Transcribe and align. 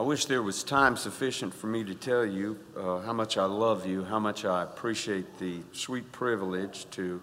I 0.00 0.02
wish 0.02 0.24
there 0.24 0.42
was 0.42 0.64
time 0.64 0.96
sufficient 0.96 1.52
for 1.52 1.66
me 1.66 1.84
to 1.84 1.94
tell 1.94 2.24
you 2.24 2.58
uh, 2.74 3.00
how 3.00 3.12
much 3.12 3.36
I 3.36 3.44
love 3.44 3.86
you, 3.86 4.02
how 4.02 4.18
much 4.18 4.46
I 4.46 4.62
appreciate 4.62 5.38
the 5.38 5.58
sweet 5.72 6.10
privilege 6.10 6.88
to 6.92 7.20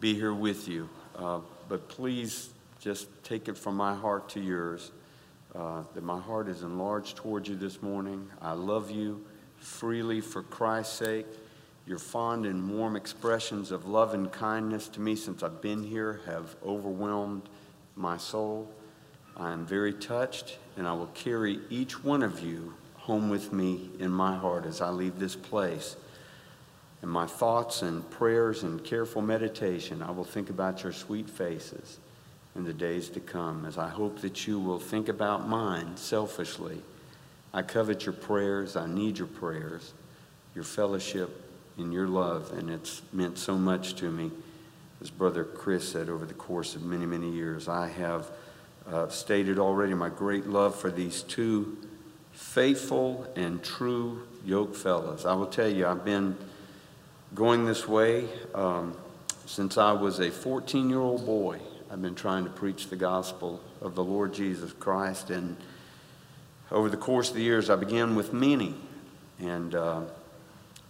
be 0.00 0.12
here 0.12 0.34
with 0.34 0.68
you. 0.68 0.90
Uh, 1.16 1.40
but 1.66 1.88
please 1.88 2.50
just 2.78 3.08
take 3.24 3.48
it 3.48 3.56
from 3.56 3.78
my 3.78 3.94
heart 3.94 4.28
to 4.28 4.40
yours 4.40 4.92
uh, 5.54 5.84
that 5.94 6.04
my 6.04 6.20
heart 6.20 6.46
is 6.46 6.60
enlarged 6.60 7.16
towards 7.16 7.48
you 7.48 7.56
this 7.56 7.80
morning. 7.80 8.28
I 8.42 8.52
love 8.52 8.90
you 8.90 9.24
freely 9.56 10.20
for 10.20 10.42
Christ's 10.42 10.98
sake. 10.98 11.26
Your 11.86 11.98
fond 11.98 12.44
and 12.44 12.70
warm 12.70 12.96
expressions 12.96 13.70
of 13.70 13.86
love 13.86 14.12
and 14.12 14.30
kindness 14.30 14.88
to 14.88 15.00
me 15.00 15.16
since 15.16 15.42
I've 15.42 15.62
been 15.62 15.82
here 15.82 16.20
have 16.26 16.54
overwhelmed 16.66 17.48
my 17.96 18.18
soul. 18.18 18.70
I 19.36 19.52
am 19.52 19.66
very 19.66 19.92
touched, 19.92 20.58
and 20.76 20.86
I 20.86 20.92
will 20.92 21.08
carry 21.08 21.60
each 21.70 22.04
one 22.04 22.22
of 22.22 22.40
you 22.40 22.74
home 22.94 23.28
with 23.28 23.52
me 23.52 23.90
in 23.98 24.10
my 24.10 24.36
heart 24.36 24.64
as 24.64 24.80
I 24.80 24.90
leave 24.90 25.18
this 25.18 25.36
place. 25.36 25.96
In 27.02 27.08
my 27.08 27.26
thoughts 27.26 27.82
and 27.82 28.08
prayers 28.10 28.62
and 28.62 28.82
careful 28.82 29.20
meditation, 29.20 30.02
I 30.02 30.10
will 30.10 30.24
think 30.24 30.48
about 30.50 30.82
your 30.82 30.92
sweet 30.92 31.28
faces 31.28 31.98
in 32.56 32.64
the 32.64 32.72
days 32.72 33.10
to 33.10 33.20
come, 33.20 33.66
as 33.66 33.76
I 33.76 33.88
hope 33.88 34.20
that 34.20 34.46
you 34.46 34.58
will 34.58 34.78
think 34.78 35.08
about 35.08 35.48
mine 35.48 35.96
selfishly. 35.96 36.80
I 37.52 37.62
covet 37.62 38.06
your 38.06 38.14
prayers, 38.14 38.76
I 38.76 38.86
need 38.86 39.18
your 39.18 39.26
prayers, 39.26 39.92
your 40.54 40.64
fellowship, 40.64 41.42
and 41.76 41.92
your 41.92 42.06
love, 42.06 42.52
and 42.52 42.70
it's 42.70 43.02
meant 43.12 43.36
so 43.36 43.56
much 43.58 43.96
to 43.96 44.10
me. 44.10 44.30
As 45.00 45.10
Brother 45.10 45.44
Chris 45.44 45.86
said 45.86 46.08
over 46.08 46.24
the 46.24 46.34
course 46.34 46.76
of 46.76 46.84
many, 46.84 47.04
many 47.04 47.30
years, 47.30 47.68
I 47.68 47.88
have 47.88 48.30
uh, 48.90 49.08
stated 49.08 49.58
already 49.58 49.94
my 49.94 50.08
great 50.08 50.46
love 50.46 50.74
for 50.74 50.90
these 50.90 51.22
two 51.22 51.76
faithful 52.32 53.26
and 53.36 53.62
true 53.62 54.26
yoke 54.44 54.74
fellows. 54.74 55.24
I 55.24 55.34
will 55.34 55.46
tell 55.46 55.68
you, 55.68 55.86
I've 55.86 56.04
been 56.04 56.36
going 57.34 57.64
this 57.64 57.88
way 57.88 58.28
um, 58.54 58.96
since 59.46 59.78
I 59.78 59.92
was 59.92 60.20
a 60.20 60.30
14 60.30 60.88
year 60.90 61.00
old 61.00 61.24
boy. 61.24 61.60
I've 61.90 62.02
been 62.02 62.14
trying 62.14 62.44
to 62.44 62.50
preach 62.50 62.88
the 62.88 62.96
gospel 62.96 63.60
of 63.80 63.94
the 63.94 64.04
Lord 64.04 64.34
Jesus 64.34 64.72
Christ. 64.72 65.30
And 65.30 65.56
over 66.70 66.88
the 66.88 66.96
course 66.96 67.30
of 67.30 67.36
the 67.36 67.42
years, 67.42 67.70
I 67.70 67.76
began 67.76 68.16
with 68.16 68.32
many. 68.32 68.74
And 69.38 69.74
uh, 69.74 70.02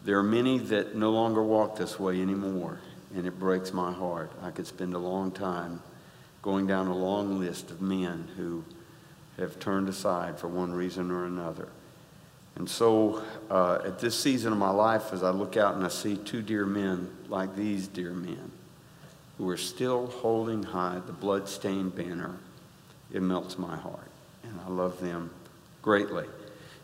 there 0.05 0.19
are 0.19 0.23
many 0.23 0.58
that 0.58 0.95
no 0.95 1.11
longer 1.11 1.42
walk 1.42 1.77
this 1.77 1.98
way 1.98 2.20
anymore. 2.20 2.79
And 3.14 3.27
it 3.27 3.39
breaks 3.39 3.73
my 3.73 3.92
heart. 3.92 4.33
I 4.42 4.51
could 4.51 4.67
spend 4.67 4.95
a 4.95 4.98
long 4.98 5.31
time 5.31 5.83
going 6.45 6.67
down 6.67 6.89
a 6.89 6.95
long 6.95 7.41
list 7.41 7.70
of 7.70 7.81
men 7.81 8.28
who 8.37 8.62
have 9.39 9.59
turned 9.59 9.89
aside 9.89 10.39
for 10.39 10.47
one 10.47 10.70
reason 10.70 11.11
or 11.11 11.25
another. 11.25 11.69
And 12.56 12.69
so, 12.69 13.23
uh, 13.51 13.78
at 13.83 13.98
this 13.98 14.14
season 14.14 14.53
of 14.53 14.59
my 14.59 14.70
life, 14.70 15.14
as 15.14 15.23
I 15.23 15.31
look 15.31 15.56
out 15.56 15.75
and 15.75 15.83
I 15.83 15.89
see 15.89 16.19
two 16.19 16.42
dear 16.42 16.67
men 16.67 17.11
like 17.31 17.56
these 17.56 17.89
dear 17.89 18.11
men 18.11 18.53
who 19.39 19.48
are 19.48 19.56
still 19.56 20.09
holding 20.09 20.62
high 20.62 21.01
the 21.06 21.14
blood-stained 21.14 21.97
banner, 21.97 22.36
it 23.11 23.23
melts 23.23 23.58
my 23.58 23.75
heart. 23.75 24.11
And 24.42 24.61
I 24.67 24.69
love 24.69 25.01
them 25.01 25.31
greatly. 25.81 26.27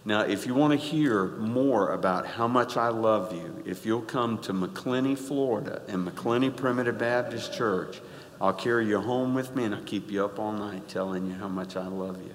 Now, 0.06 0.22
if 0.22 0.46
you 0.46 0.54
want 0.54 0.72
to 0.72 0.78
hear 0.78 1.26
more 1.26 1.92
about 1.92 2.26
how 2.26 2.48
much 2.48 2.78
I 2.78 2.88
love 2.88 3.34
you, 3.34 3.62
if 3.66 3.84
you'll 3.84 4.00
come 4.00 4.38
to 4.38 4.54
Macclenny, 4.54 5.14
Florida, 5.14 5.82
and 5.86 6.06
Macclenny 6.06 6.48
Primitive 6.48 6.96
Baptist 6.96 7.52
Church, 7.52 8.00
I'll 8.40 8.54
carry 8.54 8.86
you 8.86 9.00
home 9.00 9.34
with 9.34 9.54
me 9.54 9.64
and 9.64 9.74
I'll 9.74 9.82
keep 9.82 10.10
you 10.10 10.24
up 10.24 10.38
all 10.38 10.52
night 10.52 10.88
telling 10.88 11.26
you 11.26 11.34
how 11.34 11.48
much 11.48 11.76
I 11.76 11.86
love 11.86 12.18
you. 12.22 12.34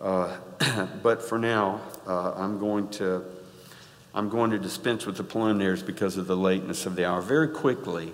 Uh, 0.00 0.36
but 1.02 1.22
for 1.22 1.38
now, 1.38 1.80
uh, 2.06 2.32
I'm 2.32 2.58
going 2.58 2.88
to 2.90 3.24
I'm 4.14 4.30
going 4.30 4.50
to 4.52 4.58
dispense 4.58 5.04
with 5.04 5.18
the 5.18 5.24
preliminaries 5.24 5.82
because 5.82 6.16
of 6.16 6.26
the 6.26 6.36
lateness 6.36 6.86
of 6.86 6.96
the 6.96 7.04
hour. 7.04 7.20
Very 7.20 7.48
quickly, 7.48 8.12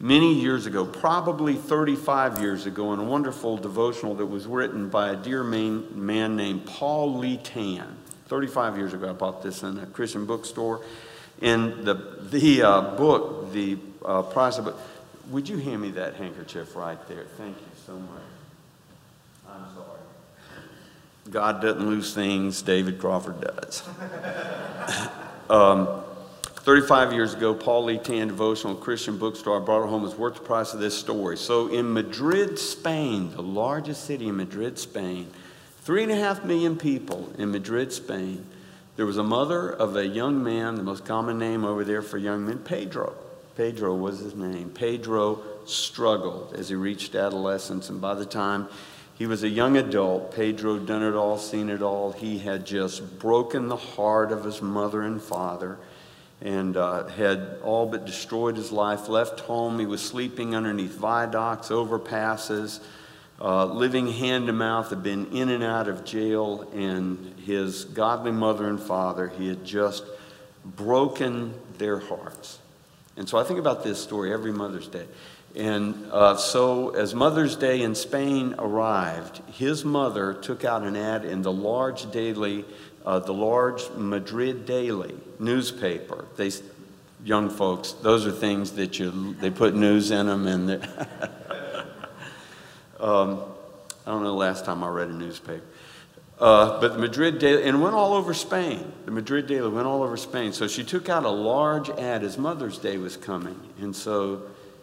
many 0.00 0.32
years 0.32 0.64
ago, 0.64 0.86
probably 0.86 1.56
35 1.56 2.40
years 2.40 2.64
ago, 2.64 2.94
in 2.94 3.00
a 3.00 3.04
wonderful 3.04 3.58
devotional 3.58 4.14
that 4.14 4.26
was 4.26 4.46
written 4.46 4.88
by 4.88 5.10
a 5.10 5.16
dear 5.16 5.44
man 5.44 6.36
named 6.36 6.64
Paul 6.64 7.18
Lee 7.18 7.36
Tan. 7.36 7.98
35 8.28 8.78
years 8.78 8.94
ago, 8.94 9.10
I 9.10 9.12
bought 9.12 9.42
this 9.42 9.62
in 9.62 9.78
a 9.78 9.84
Christian 9.84 10.24
bookstore. 10.24 10.80
In 11.42 11.84
the, 11.84 11.94
the 12.30 12.62
uh, 12.62 12.96
book, 12.96 13.52
the 13.52 13.76
uh, 14.02 14.22
price 14.22 14.56
of 14.56 14.68
it, 14.68 14.74
would 15.30 15.48
you 15.48 15.58
hand 15.58 15.80
me 15.82 15.90
that 15.92 16.14
handkerchief 16.14 16.74
right 16.76 16.98
there? 17.08 17.24
Thank 17.36 17.56
you 17.56 17.66
so 17.86 17.94
much. 17.94 18.22
I'm 19.48 19.74
sorry. 19.74 20.00
God 21.30 21.62
doesn't 21.62 21.86
lose 21.86 22.14
things, 22.14 22.62
David 22.62 22.98
Crawford 22.98 23.40
does. 23.40 23.82
um, 25.50 26.02
35 26.44 27.12
years 27.12 27.34
ago, 27.34 27.54
Paul 27.54 27.84
Lee 27.84 27.98
Tan, 27.98 28.28
devotional 28.28 28.74
Christian 28.74 29.18
bookstore, 29.18 29.60
brought 29.60 29.88
home. 29.88 30.02
was 30.02 30.14
worth 30.14 30.34
the 30.34 30.40
price 30.40 30.74
of 30.74 30.80
this 30.80 30.98
story. 30.98 31.36
So, 31.36 31.68
in 31.68 31.92
Madrid, 31.92 32.58
Spain, 32.58 33.32
the 33.32 33.42
largest 33.42 34.04
city 34.04 34.28
in 34.28 34.36
Madrid, 34.36 34.78
Spain, 34.78 35.30
three 35.82 36.02
and 36.02 36.12
a 36.12 36.16
half 36.16 36.44
million 36.44 36.76
people 36.76 37.32
in 37.38 37.50
Madrid, 37.50 37.92
Spain, 37.92 38.44
there 38.96 39.06
was 39.06 39.16
a 39.16 39.24
mother 39.24 39.70
of 39.70 39.96
a 39.96 40.06
young 40.06 40.42
man, 40.42 40.74
the 40.74 40.82
most 40.82 41.04
common 41.04 41.38
name 41.38 41.64
over 41.64 41.82
there 41.82 42.02
for 42.02 42.18
young 42.18 42.46
men, 42.46 42.58
Pedro. 42.58 43.14
Pedro 43.62 43.94
was 43.94 44.18
his 44.18 44.34
name. 44.34 44.70
Pedro 44.70 45.40
struggled 45.66 46.52
as 46.58 46.68
he 46.68 46.74
reached 46.74 47.14
adolescence, 47.14 47.90
and 47.90 48.00
by 48.00 48.12
the 48.12 48.26
time 48.26 48.66
he 49.14 49.24
was 49.24 49.44
a 49.44 49.48
young 49.48 49.76
adult, 49.76 50.34
Pedro 50.34 50.80
done 50.80 51.04
it 51.04 51.14
all, 51.14 51.38
seen 51.38 51.70
it 51.70 51.80
all. 51.80 52.10
He 52.10 52.38
had 52.38 52.66
just 52.66 53.20
broken 53.20 53.68
the 53.68 53.76
heart 53.76 54.32
of 54.32 54.42
his 54.42 54.60
mother 54.60 55.02
and 55.02 55.22
father 55.22 55.78
and 56.40 56.76
uh, 56.76 57.06
had 57.06 57.58
all 57.62 57.86
but 57.86 58.04
destroyed 58.04 58.56
his 58.56 58.72
life. 58.72 59.08
Left 59.08 59.38
home, 59.38 59.78
he 59.78 59.86
was 59.86 60.02
sleeping 60.02 60.56
underneath 60.56 60.96
viaducts, 60.96 61.68
overpasses, 61.68 62.80
uh, 63.40 63.66
living 63.66 64.08
hand 64.08 64.48
to 64.48 64.52
mouth, 64.52 64.90
had 64.90 65.04
been 65.04 65.26
in 65.26 65.50
and 65.50 65.62
out 65.62 65.86
of 65.86 66.04
jail, 66.04 66.68
and 66.74 67.38
his 67.38 67.84
godly 67.84 68.32
mother 68.32 68.66
and 68.66 68.80
father, 68.80 69.28
he 69.28 69.46
had 69.46 69.64
just 69.64 70.02
broken 70.64 71.54
their 71.78 72.00
hearts. 72.00 72.58
And 73.16 73.28
so 73.28 73.38
I 73.38 73.44
think 73.44 73.58
about 73.58 73.84
this 73.84 74.02
story 74.02 74.32
every 74.32 74.52
Mother's 74.52 74.88
Day. 74.88 75.06
And 75.54 76.08
uh, 76.10 76.36
so, 76.36 76.90
as 76.90 77.14
Mother's 77.14 77.56
Day 77.56 77.82
in 77.82 77.94
Spain 77.94 78.54
arrived, 78.58 79.42
his 79.52 79.84
mother 79.84 80.32
took 80.32 80.64
out 80.64 80.82
an 80.82 80.96
ad 80.96 81.26
in 81.26 81.42
the 81.42 81.52
large 81.52 82.10
daily, 82.10 82.64
uh, 83.04 83.18
the 83.18 83.34
large 83.34 83.90
Madrid 83.90 84.64
Daily 84.64 85.14
newspaper. 85.38 86.24
They, 86.36 86.52
young 87.22 87.50
folks, 87.50 87.92
those 87.92 88.26
are 88.26 88.32
things 88.32 88.72
that 88.72 88.98
you 88.98 89.34
they 89.40 89.50
put 89.50 89.74
news 89.74 90.10
in 90.10 90.26
them, 90.26 90.46
and 90.46 90.70
um, 92.98 93.42
I 94.06 94.10
don't 94.10 94.22
know 94.22 94.30
the 94.30 94.32
last 94.32 94.64
time 94.64 94.82
I 94.82 94.88
read 94.88 95.08
a 95.08 95.14
newspaper. 95.14 95.66
Uh, 96.42 96.80
but 96.80 96.94
the 96.94 96.98
Madrid 96.98 97.38
Daily, 97.38 97.62
and 97.62 97.80
went 97.80 97.94
all 97.94 98.14
over 98.14 98.34
Spain. 98.34 98.92
The 99.04 99.12
Madrid 99.12 99.46
Daily 99.46 99.68
went 99.68 99.86
all 99.86 100.02
over 100.02 100.16
Spain. 100.16 100.52
So 100.52 100.66
she 100.66 100.82
took 100.82 101.08
out 101.08 101.22
a 101.22 101.30
large 101.30 101.88
ad 101.88 102.24
as 102.24 102.36
Mother's 102.36 102.78
Day 102.78 102.96
was 102.96 103.16
coming. 103.16 103.60
And 103.80 103.94
so 103.94 104.42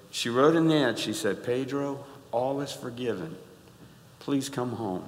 she 0.10 0.30
wrote 0.30 0.56
in 0.56 0.70
the 0.70 0.76
ad, 0.76 0.98
she 0.98 1.12
said, 1.12 1.44
Pedro, 1.44 2.06
all 2.32 2.62
is 2.62 2.72
forgiven. 2.72 3.36
Please 4.20 4.48
come 4.48 4.72
home. 4.72 5.04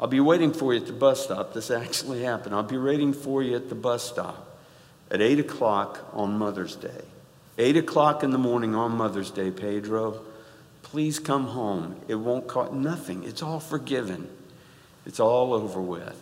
I'll 0.00 0.06
be 0.06 0.20
waiting 0.20 0.54
for 0.54 0.72
you 0.72 0.80
at 0.80 0.86
the 0.86 0.94
bus 0.94 1.22
stop. 1.24 1.52
This 1.52 1.70
actually 1.70 2.22
happened. 2.22 2.54
I'll 2.54 2.62
be 2.62 2.78
waiting 2.78 3.12
for 3.12 3.42
you 3.42 3.54
at 3.54 3.68
the 3.68 3.74
bus 3.74 4.08
stop 4.08 4.58
at 5.10 5.20
8 5.20 5.38
o'clock 5.38 6.08
on 6.14 6.38
Mother's 6.38 6.76
Day. 6.76 7.02
8 7.58 7.76
o'clock 7.76 8.22
in 8.22 8.30
the 8.30 8.38
morning 8.38 8.74
on 8.74 8.92
Mother's 8.92 9.30
Day, 9.30 9.50
Pedro. 9.50 10.22
Please 10.82 11.18
come 11.18 11.48
home. 11.48 11.96
It 12.08 12.14
won't 12.14 12.48
cost 12.48 12.72
nothing. 12.72 13.24
It's 13.24 13.42
all 13.42 13.60
forgiven. 13.60 14.30
It's 15.06 15.20
all 15.20 15.52
over 15.52 15.80
with. 15.80 16.20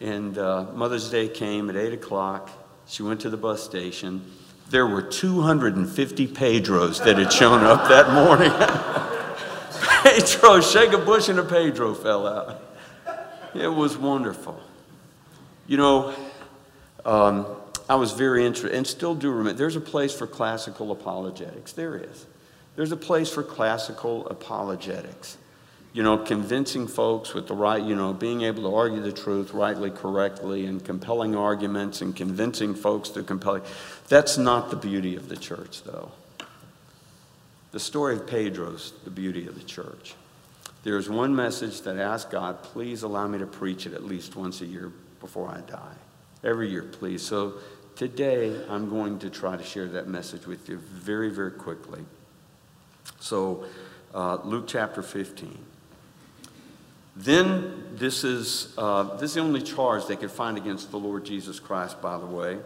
And 0.00 0.36
uh, 0.36 0.66
Mother's 0.74 1.10
Day 1.10 1.28
came 1.28 1.70
at 1.70 1.76
8 1.76 1.94
o'clock. 1.94 2.50
She 2.86 3.02
went 3.02 3.20
to 3.22 3.30
the 3.30 3.36
bus 3.36 3.62
station. 3.62 4.22
There 4.68 4.86
were 4.86 5.02
250 5.02 6.26
Pedros 6.28 7.02
that 7.04 7.18
had 7.18 7.32
shown 7.32 7.64
up 7.64 7.88
that 7.88 8.12
morning. 8.12 8.50
Pedro, 10.02 10.60
shake 10.60 10.92
a 10.92 10.98
bush 10.98 11.28
and 11.28 11.38
a 11.38 11.44
Pedro 11.44 11.94
fell 11.94 12.26
out. 12.26 12.62
It 13.54 13.68
was 13.68 13.96
wonderful. 13.96 14.60
You 15.66 15.78
know, 15.78 16.14
um, 17.04 17.46
I 17.88 17.94
was 17.94 18.12
very 18.12 18.44
interested, 18.44 18.76
and 18.76 18.86
still 18.86 19.14
do 19.14 19.30
remember, 19.30 19.54
there's 19.54 19.76
a 19.76 19.80
place 19.80 20.14
for 20.14 20.26
classical 20.26 20.92
apologetics. 20.92 21.72
There 21.72 21.96
is. 21.96 22.26
There's 22.74 22.92
a 22.92 22.96
place 22.96 23.30
for 23.30 23.42
classical 23.42 24.26
apologetics 24.28 25.38
you 25.96 26.02
know, 26.02 26.18
convincing 26.18 26.86
folks 26.86 27.32
with 27.32 27.46
the 27.46 27.54
right, 27.54 27.82
you 27.82 27.96
know, 27.96 28.12
being 28.12 28.42
able 28.42 28.64
to 28.64 28.76
argue 28.76 29.00
the 29.00 29.10
truth 29.10 29.54
rightly, 29.54 29.90
correctly, 29.90 30.66
and 30.66 30.84
compelling 30.84 31.34
arguments 31.34 32.02
and 32.02 32.14
convincing 32.14 32.74
folks 32.74 33.08
to 33.08 33.22
compelling. 33.22 33.62
That's 34.10 34.36
not 34.36 34.68
the 34.68 34.76
beauty 34.76 35.16
of 35.16 35.30
the 35.30 35.38
church, 35.38 35.84
though. 35.84 36.12
The 37.72 37.80
story 37.80 38.14
of 38.14 38.26
Pedro's 38.26 38.92
the 39.04 39.10
beauty 39.10 39.46
of 39.48 39.54
the 39.54 39.64
church. 39.64 40.14
there's 40.84 41.08
one 41.08 41.34
message 41.34 41.80
that 41.80 41.96
I 41.96 42.02
ask 42.02 42.30
God, 42.30 42.62
please 42.62 43.02
allow 43.02 43.26
me 43.26 43.38
to 43.38 43.46
preach 43.46 43.86
it 43.86 43.94
at 43.94 44.04
least 44.04 44.36
once 44.36 44.60
a 44.60 44.66
year 44.66 44.92
before 45.18 45.48
I 45.48 45.62
die. 45.62 45.94
Every 46.44 46.68
year, 46.68 46.82
please. 46.82 47.22
So 47.22 47.54
today, 47.94 48.54
I'm 48.68 48.90
going 48.90 49.18
to 49.20 49.30
try 49.30 49.56
to 49.56 49.64
share 49.64 49.88
that 49.88 50.08
message 50.08 50.46
with 50.46 50.68
you 50.68 50.76
very, 50.76 51.30
very 51.30 51.52
quickly. 51.52 52.04
So, 53.18 53.64
uh, 54.12 54.40
Luke 54.44 54.66
chapter 54.68 55.02
15. 55.02 55.65
Then, 57.16 57.94
this 57.94 58.24
is, 58.24 58.74
uh, 58.76 59.16
this 59.16 59.30
is 59.30 59.34
the 59.34 59.40
only 59.40 59.62
charge 59.62 60.06
they 60.06 60.16
could 60.16 60.30
find 60.30 60.58
against 60.58 60.90
the 60.90 60.98
Lord 60.98 61.24
Jesus 61.24 61.58
Christ, 61.58 62.02
by 62.02 62.18
the 62.18 62.26
way. 62.26 62.58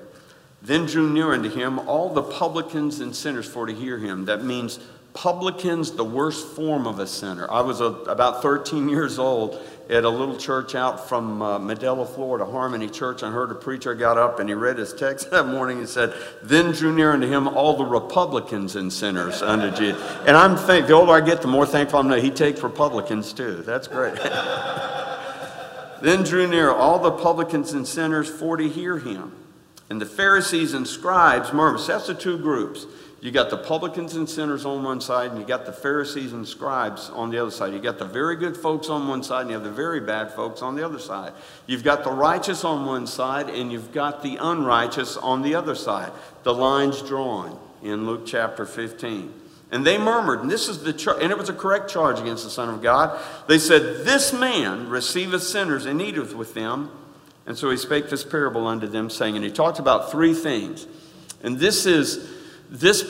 Then 0.61 0.87
drew 0.87 1.09
near 1.09 1.33
unto 1.33 1.49
him 1.49 1.79
all 1.81 2.13
the 2.13 2.23
publicans 2.23 3.01
and 3.01 3.15
sinners 3.15 3.49
for 3.49 3.67
to 3.67 3.73
hear 3.73 3.97
him. 3.99 4.25
That 4.25 4.45
means 4.45 4.81
publicans, 5.13 5.93
the 5.93 6.05
worst 6.05 6.47
form 6.49 6.87
of 6.87 6.99
a 6.99 7.07
sinner. 7.07 7.51
I 7.51 7.61
was 7.61 7.81
a, 7.81 7.87
about 7.87 8.43
13 8.43 8.89
years 8.89 9.19
old 9.19 9.61
at 9.89 10.05
a 10.05 10.09
little 10.09 10.37
church 10.37 10.77
out 10.77 11.09
from 11.09 11.43
uh, 11.43 11.59
Florida, 12.05 12.47
Harmony 12.47 12.89
Church. 12.89 13.25
I 13.25 13.31
heard 13.31 13.51
a 13.51 13.57
preacher 13.57 13.95
got 13.95 14.19
up 14.19 14.39
and 14.39 14.49
he 14.49 14.55
read 14.55 14.79
his 14.79 14.93
text 14.93 15.31
that 15.33 15.47
morning 15.47 15.79
and 15.79 15.89
said, 15.89 16.15
Then 16.43 16.73
drew 16.73 16.95
near 16.95 17.13
unto 17.13 17.27
him 17.27 17.49
all 17.49 17.77
the 17.77 17.85
Republicans 17.85 18.77
and 18.77 18.93
sinners 18.93 19.43
unto 19.43 19.77
Jesus. 19.77 20.01
And 20.27 20.37
I'm 20.37 20.57
thankful, 20.57 20.89
the 20.89 20.95
older 20.95 21.13
I 21.13 21.21
get, 21.21 21.43
the 21.43 21.49
more 21.49 21.67
thankful 21.67 21.99
I'm 21.99 22.09
that 22.09 22.23
he 22.23 22.31
takes 22.31 22.63
Republicans 22.63 23.33
too. 23.33 23.63
That's 23.63 23.89
great. 23.89 24.15
then 26.03 26.23
drew 26.23 26.47
near 26.47 26.71
all 26.71 27.01
the 27.01 27.11
publicans 27.11 27.73
and 27.73 27.87
sinners 27.87 28.29
for 28.29 28.57
to 28.57 28.69
hear 28.69 28.99
him. 28.99 29.33
And 29.91 30.01
the 30.01 30.07
Pharisees 30.07 30.73
and 30.73 30.87
scribes 30.87 31.53
murmured. 31.53 31.81
That's 31.85 32.07
the 32.07 32.15
two 32.15 32.39
groups. 32.39 32.87
You 33.21 33.31
got 33.31 33.51
the 33.51 33.59
publicans 33.59 34.17
and 34.17 34.29
sinners 34.29 34.65
on 34.65 34.83
one 34.83 35.01
side, 35.01 35.31
and 35.31 35.39
you 35.39 35.47
got 35.47 35.67
the 35.67 35.73
Pharisees 35.73 36.33
and 36.33 36.49
scribes 36.49 37.11
on 37.11 37.31
the 37.31 37.39
other 37.39 37.51
side. 37.51 37.75
You 37.75 37.79
got 37.79 37.99
the 37.99 38.07
very 38.07 38.35
good 38.35 38.57
folks 38.57 38.89
on 38.89 39.09
one 39.09 39.23
side, 39.23 39.43
and 39.43 39.51
you 39.51 39.55
have 39.55 39.65
the 39.65 39.71
very 39.71 40.01
bad 40.01 40.33
folks 40.33 40.63
on 40.63 40.75
the 40.75 40.85
other 40.85 40.99
side. 40.99 41.35
You've 41.67 41.85
got 41.85 42.03
the 42.03 42.13
righteous 42.13 42.65
on 42.65 42.87
one 42.87 43.07
side, 43.07 43.51
and 43.51 43.71
you've 43.71 43.93
got 43.93 44.23
the 44.23 44.37
unrighteous 44.37 45.19
on 45.19 45.43
the 45.43 45.55
other 45.55 45.75
side. 45.75 46.13
The 46.45 46.55
lines 46.55 47.03
drawn 47.03 47.59
in 47.83 48.07
Luke 48.07 48.23
chapter 48.25 48.65
15. 48.65 49.35
And 49.71 49.87
they 49.87 49.99
murmured, 49.99 50.41
and 50.41 50.51
this 50.51 50.69
is 50.69 50.83
the 50.83 50.93
char- 50.93 51.21
and 51.21 51.31
it 51.31 51.39
was 51.39 51.49
a 51.49 51.55
correct 51.55 51.91
charge 51.91 52.19
against 52.19 52.45
the 52.45 52.51
Son 52.51 52.69
of 52.69 52.83
God. 52.83 53.21
They 53.47 53.59
said, 53.59 54.05
This 54.05 54.33
man 54.33 54.89
receiveth 54.89 55.43
sinners 55.43 55.85
and 55.87 56.01
eateth 56.01 56.35
with 56.35 56.55
them. 56.55 56.91
And 57.47 57.57
so 57.57 57.71
he 57.71 57.77
spake 57.77 58.09
this 58.11 58.25
parable 58.25 58.67
unto 58.67 58.87
them, 58.87 59.11
saying, 59.11 59.37
and 59.37 59.45
he 59.45 59.51
talked 59.51 59.79
about 59.79 60.11
three 60.11 60.35
things. 60.35 60.87
And 61.43 61.59
this 61.59 61.87
is, 61.87 62.40
this, 62.71 63.05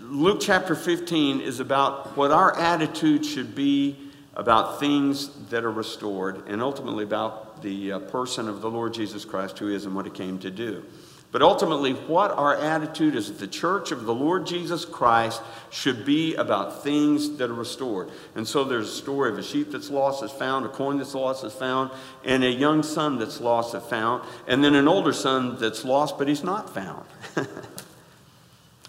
Luke 0.00 0.38
chapter 0.40 0.74
15 0.74 1.40
is 1.40 1.60
about 1.60 2.16
what 2.16 2.32
our 2.32 2.58
attitude 2.58 3.24
should 3.24 3.54
be 3.54 3.96
about 4.34 4.80
things 4.80 5.28
that 5.50 5.64
are 5.64 5.70
restored, 5.70 6.48
and 6.48 6.60
ultimately 6.60 7.04
about 7.04 7.62
the 7.62 7.92
uh, 7.92 7.98
person 8.00 8.48
of 8.48 8.60
the 8.60 8.68
Lord 8.70 8.92
Jesus 8.92 9.24
Christ, 9.24 9.60
who 9.60 9.68
is 9.68 9.86
and 9.86 9.94
what 9.94 10.06
he 10.06 10.10
came 10.10 10.40
to 10.40 10.50
do. 10.50 10.84
But 11.30 11.42
ultimately, 11.42 11.92
what 11.92 12.32
our 12.32 12.56
attitude 12.56 13.14
as 13.14 13.32
the 13.38 13.46
church 13.46 13.92
of 13.92 14.04
the 14.04 14.14
Lord 14.14 14.44
Jesus 14.44 14.84
Christ 14.84 15.40
should 15.70 16.04
be 16.04 16.34
about 16.34 16.82
things 16.82 17.36
that 17.36 17.48
are 17.48 17.54
restored. 17.54 18.10
And 18.34 18.48
so 18.48 18.64
there's 18.64 18.88
a 18.88 18.92
story 18.92 19.30
of 19.30 19.38
a 19.38 19.42
sheep 19.42 19.70
that's 19.70 19.90
lost 19.90 20.24
is 20.24 20.32
found, 20.32 20.66
a 20.66 20.68
coin 20.68 20.98
that's 20.98 21.14
lost 21.14 21.44
is 21.44 21.52
found, 21.52 21.92
and 22.24 22.42
a 22.42 22.50
young 22.50 22.82
son 22.82 23.20
that's 23.20 23.40
lost 23.40 23.76
is 23.76 23.84
found, 23.84 24.24
and 24.48 24.64
then 24.64 24.74
an 24.74 24.88
older 24.88 25.12
son 25.12 25.56
that's 25.60 25.84
lost 25.84 26.18
but 26.18 26.26
he's 26.26 26.42
not 26.42 26.74
found. 26.74 27.06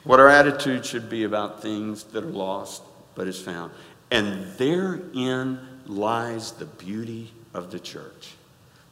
what 0.04 0.20
our 0.20 0.30
attitude 0.30 0.86
should 0.86 1.10
be 1.10 1.24
about 1.24 1.62
things 1.62 2.04
that 2.06 2.24
are 2.24 2.28
lost 2.28 2.84
but 3.16 3.28
is 3.28 3.40
found. 3.40 3.72
And 4.10 4.46
therein 4.58 5.60
lies 5.86 6.52
the 6.54 6.66
beauty 6.66 7.32
of 7.54 7.72
the 7.72 7.80
church. 7.80 8.36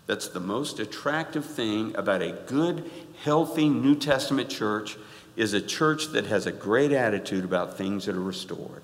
That's 0.06 0.28
the 0.28 0.40
most 0.40 0.80
attractive 0.80 1.46
thing 1.46 1.96
about 1.96 2.22
a 2.22 2.32
good, 2.48 2.90
healthy 3.24 3.70
New 3.70 3.96
Testament 3.96 4.50
church 4.50 4.98
is 5.36 5.54
a 5.54 5.62
church 5.62 6.08
that 6.08 6.26
has 6.26 6.48
a 6.48 6.52
great 6.52 6.92
attitude 6.92 7.44
about 7.44 7.78
things 7.78 8.06
that 8.06 8.16
are 8.16 8.22
restored. 8.22 8.82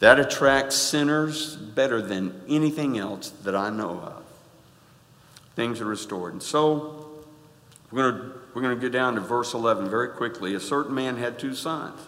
That 0.00 0.20
attracts 0.20 0.76
sinners 0.76 1.56
better 1.56 2.02
than 2.02 2.42
anything 2.48 2.98
else 2.98 3.30
that 3.44 3.56
I 3.56 3.70
know 3.70 3.90
of. 3.90 4.24
Things 5.54 5.80
are 5.80 5.86
restored. 5.86 6.34
And 6.34 6.42
so 6.42 7.24
we're 7.90 8.10
going 8.10 8.22
to, 8.22 8.38
we're 8.56 8.62
going 8.62 8.74
to 8.74 8.80
get 8.80 8.90
down 8.90 9.16
to 9.16 9.20
verse 9.20 9.52
11 9.52 9.90
very 9.90 10.08
quickly. 10.08 10.54
A 10.54 10.60
certain 10.60 10.94
man 10.94 11.18
had 11.18 11.38
two 11.38 11.54
sons. 11.54 12.00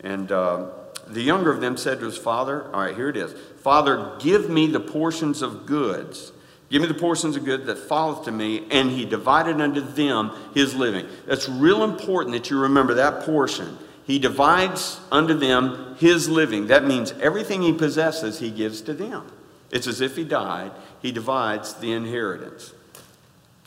And 0.00 0.30
uh, 0.30 0.66
the 1.06 1.22
younger 1.22 1.50
of 1.50 1.62
them 1.62 1.78
said 1.78 1.98
to 2.00 2.04
his 2.04 2.18
father, 2.18 2.64
All 2.74 2.82
right, 2.82 2.94
here 2.94 3.08
it 3.08 3.16
is 3.16 3.32
Father, 3.62 4.18
give 4.20 4.50
me 4.50 4.66
the 4.66 4.80
portions 4.80 5.40
of 5.40 5.64
goods 5.64 6.32
Give 6.68 6.82
me 6.82 6.88
the 6.88 6.94
portions 6.94 7.36
of 7.36 7.44
good 7.44 7.64
that 7.66 7.78
falleth 7.78 8.24
to 8.24 8.32
me, 8.32 8.66
and 8.70 8.90
he 8.90 9.06
divided 9.06 9.60
unto 9.60 9.80
them 9.80 10.32
his 10.52 10.74
living. 10.74 11.06
That's 11.24 11.48
real 11.48 11.84
important 11.84 12.34
that 12.34 12.50
you 12.50 12.58
remember 12.58 12.94
that 12.94 13.22
portion. 13.22 13.78
He 14.04 14.18
divides 14.18 15.00
unto 15.12 15.32
them 15.34 15.94
his 16.00 16.28
living. 16.28 16.66
That 16.66 16.84
means 16.84 17.12
everything 17.12 17.62
he 17.62 17.72
possesses, 17.72 18.40
he 18.40 18.50
gives 18.50 18.82
to 18.82 18.94
them. 18.94 19.30
It's 19.70 19.86
as 19.86 20.00
if 20.00 20.16
he 20.16 20.24
died, 20.24 20.72
he 21.00 21.12
divides 21.12 21.74
the 21.74 21.92
inheritance 21.92 22.74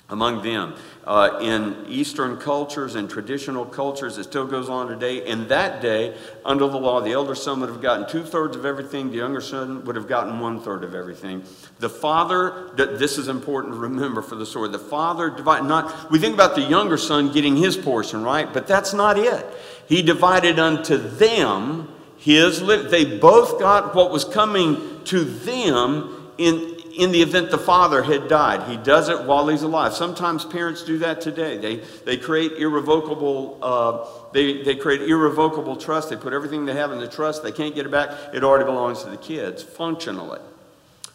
among 0.10 0.42
them. 0.42 0.74
Uh, 1.06 1.40
in 1.42 1.86
Eastern 1.88 2.38
cultures 2.38 2.96
and 2.96 3.10
traditional 3.10 3.66
cultures, 3.66 4.18
it 4.18 4.24
still 4.24 4.46
goes 4.46 4.70
on 4.70 4.88
today. 4.88 5.26
In 5.26 5.48
that 5.48 5.82
day, 5.82 6.18
under 6.44 6.68
the 6.68 6.78
law, 6.78 7.00
the 7.02 7.12
elder 7.12 7.36
son 7.36 7.60
would 7.60 7.70
have 7.70 7.82
gotten 7.82 8.08
two 8.08 8.24
thirds 8.24 8.56
of 8.56 8.66
everything, 8.66 9.10
the 9.10 9.18
younger 9.18 9.42
son 9.42 9.86
would 9.86 9.96
have 9.96 10.08
gotten 10.08 10.40
one 10.40 10.60
third 10.60 10.84
of 10.84 10.96
everything. 10.96 11.44
The 11.80 11.90
father, 11.90 12.72
this 12.76 13.18
is 13.18 13.28
important 13.28 13.74
to 13.76 13.80
remember 13.80 14.22
for 14.22 14.36
the 14.36 14.46
story, 14.46 14.70
the 14.70 14.80
father 14.80 15.30
divided, 15.30 15.68
not, 15.68 16.12
we 16.12 16.20
think 16.20 16.34
about 16.34 16.56
the 16.56 16.62
younger 16.62 16.98
son 16.98 17.32
getting 17.32 17.56
his 17.56 17.78
portion, 17.78 18.24
right? 18.24 18.52
But 18.52 18.68
that's 18.68 18.94
not 18.94 19.18
it. 19.18 19.46
He 19.88 20.02
divided 20.02 20.60
unto 20.60 20.98
them 20.98 21.88
his, 22.18 22.60
they 22.62 23.18
both 23.18 23.60
got 23.60 23.96
what 23.96 24.12
was 24.12 24.26
coming 24.26 25.04
to 25.06 25.24
them 25.24 26.32
in, 26.38 26.79
in 26.98 27.12
the 27.12 27.22
event 27.22 27.52
the 27.52 27.58
father 27.58 28.04
had 28.04 28.28
died. 28.28 28.70
He 28.70 28.78
does 28.78 29.10
it 29.10 29.24
while 29.24 29.48
he's 29.48 29.64
alive. 29.64 29.94
Sometimes 29.94 30.46
parents 30.46 30.84
do 30.84 30.98
that 31.00 31.22
today. 31.22 31.58
They, 31.58 31.76
they 32.06 32.18
create 32.18 32.54
irrevocable, 32.54 33.58
uh, 33.62 34.08
they, 34.34 34.64
they 34.64 34.76
create 34.76 35.02
irrevocable 35.02 35.76
trust. 35.76 36.10
They 36.10 36.16
put 36.16 36.34
everything 36.34 36.66
they 36.66 36.74
have 36.74 36.92
in 36.92 37.00
the 37.00 37.08
trust. 37.08 37.44
They 37.44 37.52
can't 37.52 37.76
get 37.76 37.86
it 37.86 37.92
back. 37.92 38.10
It 38.34 38.44
already 38.44 38.66
belongs 38.66 39.04
to 39.04 39.10
the 39.10 39.18
kids, 39.18 39.64
functionally. 39.64 40.40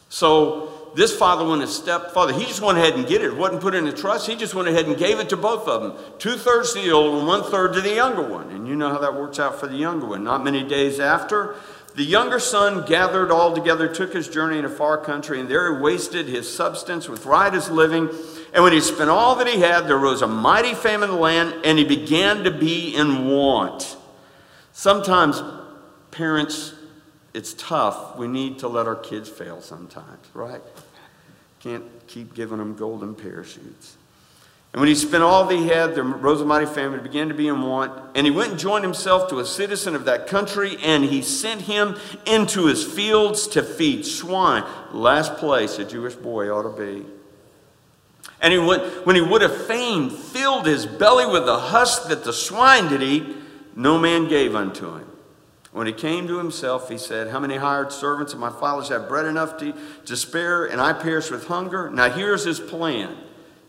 So 0.09 0.91
this 0.95 1.15
father 1.15 1.45
went 1.45 1.61
a 1.61 1.67
step 1.67 2.13
further. 2.13 2.31
He 2.31 2.45
just 2.45 2.61
went 2.61 2.77
ahead 2.77 2.93
and 2.93 3.05
get 3.05 3.21
it. 3.21 3.27
It 3.27 3.35
wasn't 3.35 3.61
put 3.61 3.75
in 3.75 3.85
a 3.85 3.91
trust. 3.91 4.27
He 4.27 4.35
just 4.35 4.55
went 4.55 4.69
ahead 4.69 4.85
and 4.85 4.97
gave 4.97 5.19
it 5.19 5.29
to 5.29 5.37
both 5.37 5.67
of 5.67 5.81
them. 5.81 6.17
Two 6.19 6.37
thirds 6.37 6.73
to 6.73 6.81
the 6.81 6.91
older 6.91 7.17
one, 7.17 7.25
one 7.27 7.43
third 7.43 7.73
to 7.73 7.81
the 7.81 7.93
younger 7.93 8.21
one. 8.21 8.49
And 8.49 8.67
you 8.67 8.75
know 8.75 8.89
how 8.89 8.99
that 8.99 9.13
works 9.13 9.39
out 9.39 9.59
for 9.59 9.67
the 9.67 9.75
younger 9.75 10.05
one. 10.05 10.23
Not 10.23 10.43
many 10.43 10.63
days 10.63 11.01
after, 11.01 11.55
the 11.95 12.03
younger 12.03 12.39
son 12.39 12.85
gathered 12.85 13.31
all 13.31 13.55
together, 13.55 13.87
took 13.87 14.13
his 14.13 14.27
journey 14.27 14.59
in 14.59 14.65
a 14.65 14.69
far 14.69 14.97
country, 14.97 15.39
and 15.39 15.49
there 15.49 15.73
he 15.73 15.81
wasted 15.81 16.27
his 16.27 16.53
substance 16.53 17.07
with 17.07 17.25
riotous 17.25 17.69
living. 17.69 18.09
And 18.53 18.63
when 18.63 18.73
he 18.73 18.81
spent 18.81 19.09
all 19.09 19.35
that 19.35 19.47
he 19.47 19.61
had, 19.61 19.87
there 19.87 19.97
rose 19.97 20.21
a 20.21 20.27
mighty 20.27 20.73
famine 20.73 21.09
in 21.09 21.15
the 21.15 21.21
land, 21.21 21.65
and 21.65 21.77
he 21.77 21.85
began 21.85 22.43
to 22.43 22.51
be 22.51 22.93
in 22.95 23.29
want. 23.29 23.95
Sometimes, 24.73 25.41
parents, 26.11 26.73
it's 27.33 27.53
tough. 27.53 28.17
We 28.17 28.27
need 28.27 28.59
to 28.59 28.67
let 28.67 28.87
our 28.87 28.95
kids 28.95 29.29
fail 29.29 29.61
sometimes, 29.61 30.27
right? 30.33 30.61
Can't 31.61 31.85
keep 32.07 32.33
giving 32.33 32.57
them 32.57 32.75
golden 32.75 33.15
parachutes. 33.15 33.95
And 34.75 34.81
when 34.81 34.89
he 34.89 34.95
spent 34.95 35.23
all 35.23 35.45
that 35.45 35.55
he 35.55 35.69
had, 35.69 35.95
the 35.95 36.03
rose 36.03 36.41
family 36.73 36.99
began 36.99 37.29
to 37.29 37.33
be 37.33 37.47
in 37.47 37.61
want. 37.61 37.97
And 38.13 38.27
he 38.27 38.31
went 38.31 38.51
and 38.51 38.59
joined 38.59 38.83
himself 38.83 39.29
to 39.29 39.39
a 39.39 39.45
citizen 39.45 39.95
of 39.95 40.03
that 40.03 40.27
country, 40.27 40.75
and 40.83 41.05
he 41.05 41.21
sent 41.21 41.61
him 41.61 41.95
into 42.25 42.65
his 42.65 42.83
fields 42.83 43.47
to 43.47 43.63
feed 43.63 44.05
swine. 44.05 44.65
Last 44.91 45.37
place 45.37 45.79
a 45.79 45.85
Jewish 45.85 46.15
boy 46.15 46.49
ought 46.49 46.63
to 46.63 46.77
be. 46.77 47.05
And 48.41 48.51
he 48.51 48.59
went, 48.59 49.05
when 49.05 49.15
he 49.15 49.21
would 49.21 49.41
have 49.41 49.65
fain 49.65 50.09
filled 50.09 50.65
his 50.65 50.85
belly 50.85 51.25
with 51.25 51.45
the 51.45 51.57
husk 51.57 52.09
that 52.09 52.25
the 52.25 52.33
swine 52.33 52.89
did 52.89 53.01
eat, 53.01 53.33
no 53.77 53.97
man 53.97 54.27
gave 54.27 54.55
unto 54.55 54.97
him. 54.97 55.09
When 55.71 55.87
he 55.87 55.93
came 55.93 56.27
to 56.27 56.37
himself, 56.37 56.89
he 56.89 56.97
said, 56.97 57.29
How 57.29 57.39
many 57.39 57.55
hired 57.55 57.93
servants 57.93 58.33
of 58.33 58.39
my 58.39 58.49
father's 58.49 58.89
have 58.89 59.07
bread 59.07 59.25
enough 59.25 59.57
to, 59.59 59.73
to 60.03 60.17
spare, 60.17 60.65
and 60.65 60.81
I 60.81 60.91
perish 60.91 61.31
with 61.31 61.47
hunger? 61.47 61.89
Now 61.89 62.09
here's 62.09 62.43
his 62.43 62.59
plan. 62.59 63.15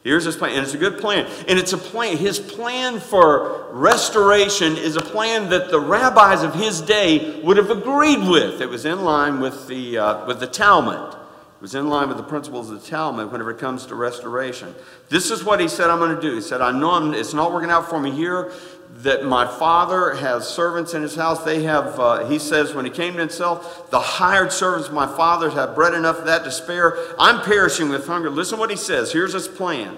Here's 0.06 0.24
his 0.24 0.36
plan, 0.36 0.52
and 0.54 0.62
it's 0.62 0.72
a 0.72 0.78
good 0.78 0.98
plan. 0.98 1.26
And 1.48 1.58
it's 1.58 1.72
a 1.72 1.78
plan, 1.78 2.16
his 2.16 2.38
plan 2.38 3.00
for 3.00 3.66
restoration 3.72 4.76
is 4.76 4.94
a 4.94 5.00
plan 5.00 5.50
that 5.50 5.68
the 5.68 5.80
rabbis 5.80 6.44
of 6.44 6.54
his 6.54 6.80
day 6.80 7.40
would 7.40 7.56
have 7.56 7.70
agreed 7.70 8.28
with. 8.28 8.60
It 8.60 8.68
was 8.68 8.84
in 8.84 9.02
line 9.02 9.40
with 9.40 9.66
the, 9.66 9.98
uh, 9.98 10.26
with 10.26 10.38
the 10.38 10.46
Talmud. 10.46 11.12
It 11.12 11.60
was 11.60 11.74
in 11.74 11.88
line 11.88 12.06
with 12.06 12.18
the 12.18 12.22
principles 12.22 12.70
of 12.70 12.80
the 12.80 12.88
Talmud 12.88 13.32
whenever 13.32 13.50
it 13.50 13.58
comes 13.58 13.84
to 13.86 13.96
restoration. 13.96 14.76
This 15.08 15.32
is 15.32 15.42
what 15.42 15.58
he 15.58 15.66
said 15.66 15.90
I'm 15.90 15.98
going 15.98 16.14
to 16.14 16.22
do. 16.22 16.36
He 16.36 16.40
said, 16.40 16.60
I 16.60 16.70
know 16.70 16.92
I'm, 16.92 17.12
it's 17.12 17.34
not 17.34 17.52
working 17.52 17.70
out 17.70 17.90
for 17.90 17.98
me 17.98 18.12
here, 18.12 18.52
that 18.90 19.24
my 19.24 19.46
father 19.46 20.14
has 20.14 20.48
servants 20.48 20.94
in 20.94 21.02
his 21.02 21.14
house. 21.14 21.44
They 21.44 21.62
have, 21.62 21.98
uh, 22.00 22.26
he 22.26 22.38
says, 22.38 22.74
when 22.74 22.84
he 22.84 22.90
came 22.90 23.14
to 23.14 23.20
himself, 23.20 23.90
the 23.90 24.00
hired 24.00 24.52
servants 24.52 24.88
of 24.88 24.94
my 24.94 25.06
father 25.06 25.50
have 25.50 25.74
bread 25.74 25.94
enough 25.94 26.24
that 26.24 26.44
to 26.44 26.50
spare. 26.50 26.96
I'm 27.18 27.42
perishing 27.42 27.88
with 27.88 28.06
hunger. 28.06 28.30
Listen 28.30 28.58
what 28.58 28.70
he 28.70 28.76
says. 28.76 29.12
Here's 29.12 29.32
his 29.32 29.48
plan. 29.48 29.96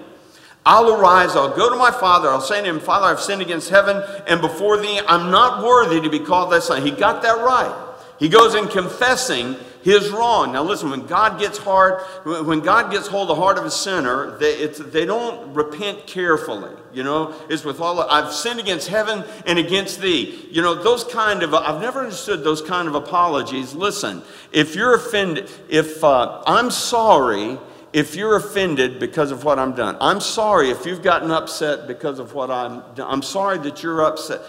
I'll 0.65 0.93
arise, 0.93 1.35
I'll 1.35 1.55
go 1.55 1.69
to 1.69 1.75
my 1.77 1.89
father, 1.89 2.29
I'll 2.29 2.41
say 2.41 2.61
to 2.61 2.67
him, 2.67 2.79
Father, 2.79 3.05
I've 3.05 3.21
sinned 3.21 3.41
against 3.41 3.69
heaven 3.69 4.03
and 4.27 4.41
before 4.41 4.77
thee. 4.77 4.99
I'm 5.07 5.31
not 5.31 5.63
worthy 5.63 6.01
to 6.01 6.09
be 6.09 6.19
called 6.19 6.51
thy 6.51 6.59
son. 6.59 6.85
He 6.85 6.91
got 6.91 7.21
that 7.23 7.37
right. 7.37 7.73
He 8.19 8.27
goes 8.27 8.53
in 8.53 8.67
confessing 8.67 9.55
his 9.81 10.09
wrong. 10.09 10.53
Now 10.53 10.63
listen, 10.63 10.89
when 10.89 11.05
God 11.05 11.39
gets 11.39 11.57
hard, 11.57 12.01
when 12.25 12.59
God 12.59 12.91
gets 12.91 13.07
hold 13.07 13.29
of 13.29 13.37
the 13.37 13.41
heart 13.41 13.57
of 13.57 13.65
a 13.65 13.71
sinner, 13.71 14.37
they, 14.37 14.67
they 14.67 15.05
don't 15.05 15.53
repent 15.53 16.05
carefully. 16.05 16.75
You 16.93 17.03
know, 17.03 17.35
it's 17.49 17.63
with 17.63 17.79
all, 17.79 17.99
I've 18.01 18.33
sinned 18.33 18.59
against 18.59 18.87
heaven 18.87 19.23
and 19.45 19.59
against 19.59 20.01
thee. 20.01 20.47
You 20.51 20.61
know, 20.61 20.75
those 20.75 21.03
kind 21.03 21.43
of, 21.43 21.53
I've 21.53 21.81
never 21.81 22.01
understood 22.01 22.43
those 22.43 22.61
kind 22.61 22.87
of 22.87 22.95
apologies. 22.95 23.73
Listen, 23.73 24.21
if 24.51 24.75
you're 24.75 24.95
offended, 24.95 25.49
if 25.69 26.03
uh, 26.03 26.41
I'm 26.45 26.71
sorry, 26.71 27.57
if 27.93 28.15
you're 28.15 28.35
offended 28.35 28.99
because 28.99 29.31
of 29.31 29.43
what 29.43 29.59
I'm 29.59 29.73
done. 29.73 29.97
I'm 29.99 30.19
sorry 30.19 30.69
if 30.69 30.85
you've 30.85 31.01
gotten 31.01 31.31
upset 31.31 31.87
because 31.87 32.19
of 32.19 32.33
what 32.33 32.51
I'm 32.51 32.83
done. 32.95 33.11
I'm 33.11 33.21
sorry 33.21 33.57
that 33.59 33.81
you're 33.81 34.03
upset. 34.03 34.41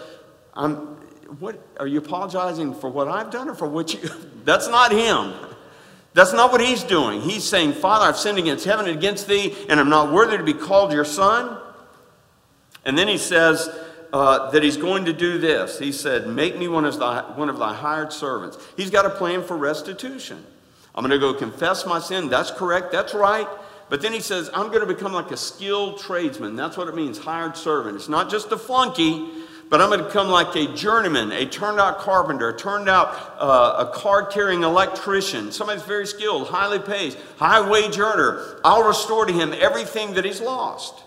I'm, 0.53 0.97
what, 1.39 1.59
are 1.79 1.87
you 1.87 1.99
apologizing 1.99 2.73
for 2.73 2.89
what 2.89 3.07
I've 3.07 3.31
done 3.31 3.49
or 3.49 3.55
for 3.55 3.67
what 3.67 3.93
you? 3.93 4.09
That's 4.43 4.67
not 4.67 4.91
him. 4.91 5.33
That's 6.13 6.33
not 6.33 6.51
what 6.51 6.59
he's 6.59 6.83
doing. 6.83 7.21
He's 7.21 7.43
saying, 7.43 7.73
Father, 7.73 8.05
I've 8.05 8.17
sinned 8.17 8.37
against 8.37 8.65
heaven 8.65 8.85
and 8.85 8.97
against 8.97 9.27
thee, 9.27 9.55
and 9.69 9.79
I'm 9.79 9.89
not 9.89 10.11
worthy 10.11 10.37
to 10.37 10.43
be 10.43 10.53
called 10.53 10.91
your 10.91 11.05
son. 11.05 11.57
And 12.83 12.97
then 12.97 13.07
he 13.07 13.17
says 13.17 13.69
uh, 14.11 14.51
that 14.51 14.61
he's 14.61 14.75
going 14.75 15.05
to 15.05 15.13
do 15.13 15.37
this. 15.37 15.79
He 15.79 15.93
said, 15.93 16.27
Make 16.27 16.57
me 16.57 16.67
one 16.67 16.83
of, 16.83 16.99
thy, 16.99 17.21
one 17.35 17.49
of 17.49 17.59
thy 17.59 17.73
hired 17.73 18.11
servants. 18.11 18.57
He's 18.75 18.89
got 18.89 19.05
a 19.05 19.09
plan 19.09 19.41
for 19.41 19.55
restitution. 19.55 20.45
I'm 20.93 21.03
going 21.03 21.11
to 21.11 21.19
go 21.19 21.33
confess 21.33 21.85
my 21.85 21.99
sin. 21.99 22.27
That's 22.27 22.51
correct. 22.51 22.91
That's 22.91 23.13
right. 23.13 23.47
But 23.89 24.01
then 24.01 24.11
he 24.11 24.19
says, 24.19 24.49
I'm 24.53 24.67
going 24.67 24.81
to 24.81 24.93
become 24.93 25.13
like 25.13 25.31
a 25.31 25.37
skilled 25.37 25.99
tradesman. 25.99 26.57
That's 26.57 26.75
what 26.75 26.89
it 26.89 26.95
means, 26.95 27.17
hired 27.17 27.55
servant. 27.55 27.95
It's 27.95 28.09
not 28.09 28.29
just 28.29 28.51
a 28.51 28.57
flunky, 28.57 29.29
but 29.71 29.79
I'm 29.79 29.87
going 29.87 30.01
to 30.01 30.05
become 30.05 30.27
like 30.27 30.53
a 30.57 30.67
journeyman, 30.75 31.31
a 31.31 31.45
turned 31.45 31.79
out 31.79 31.99
carpenter, 31.99 32.49
a 32.49 32.57
turned 32.57 32.89
out 32.89 33.37
uh, 33.39 33.87
a 33.87 33.91
card 33.93 34.29
carrying 34.29 34.63
electrician, 34.63 35.49
somebody 35.53 35.77
that's 35.77 35.87
very 35.87 36.05
skilled, 36.05 36.49
highly 36.49 36.77
paid, 36.77 37.15
high 37.37 37.67
wage 37.67 37.97
earner. 37.97 38.59
I'll 38.65 38.83
restore 38.83 39.25
to 39.25 39.31
him 39.31 39.53
everything 39.57 40.15
that 40.15 40.25
he's 40.25 40.41
lost. 40.41 41.01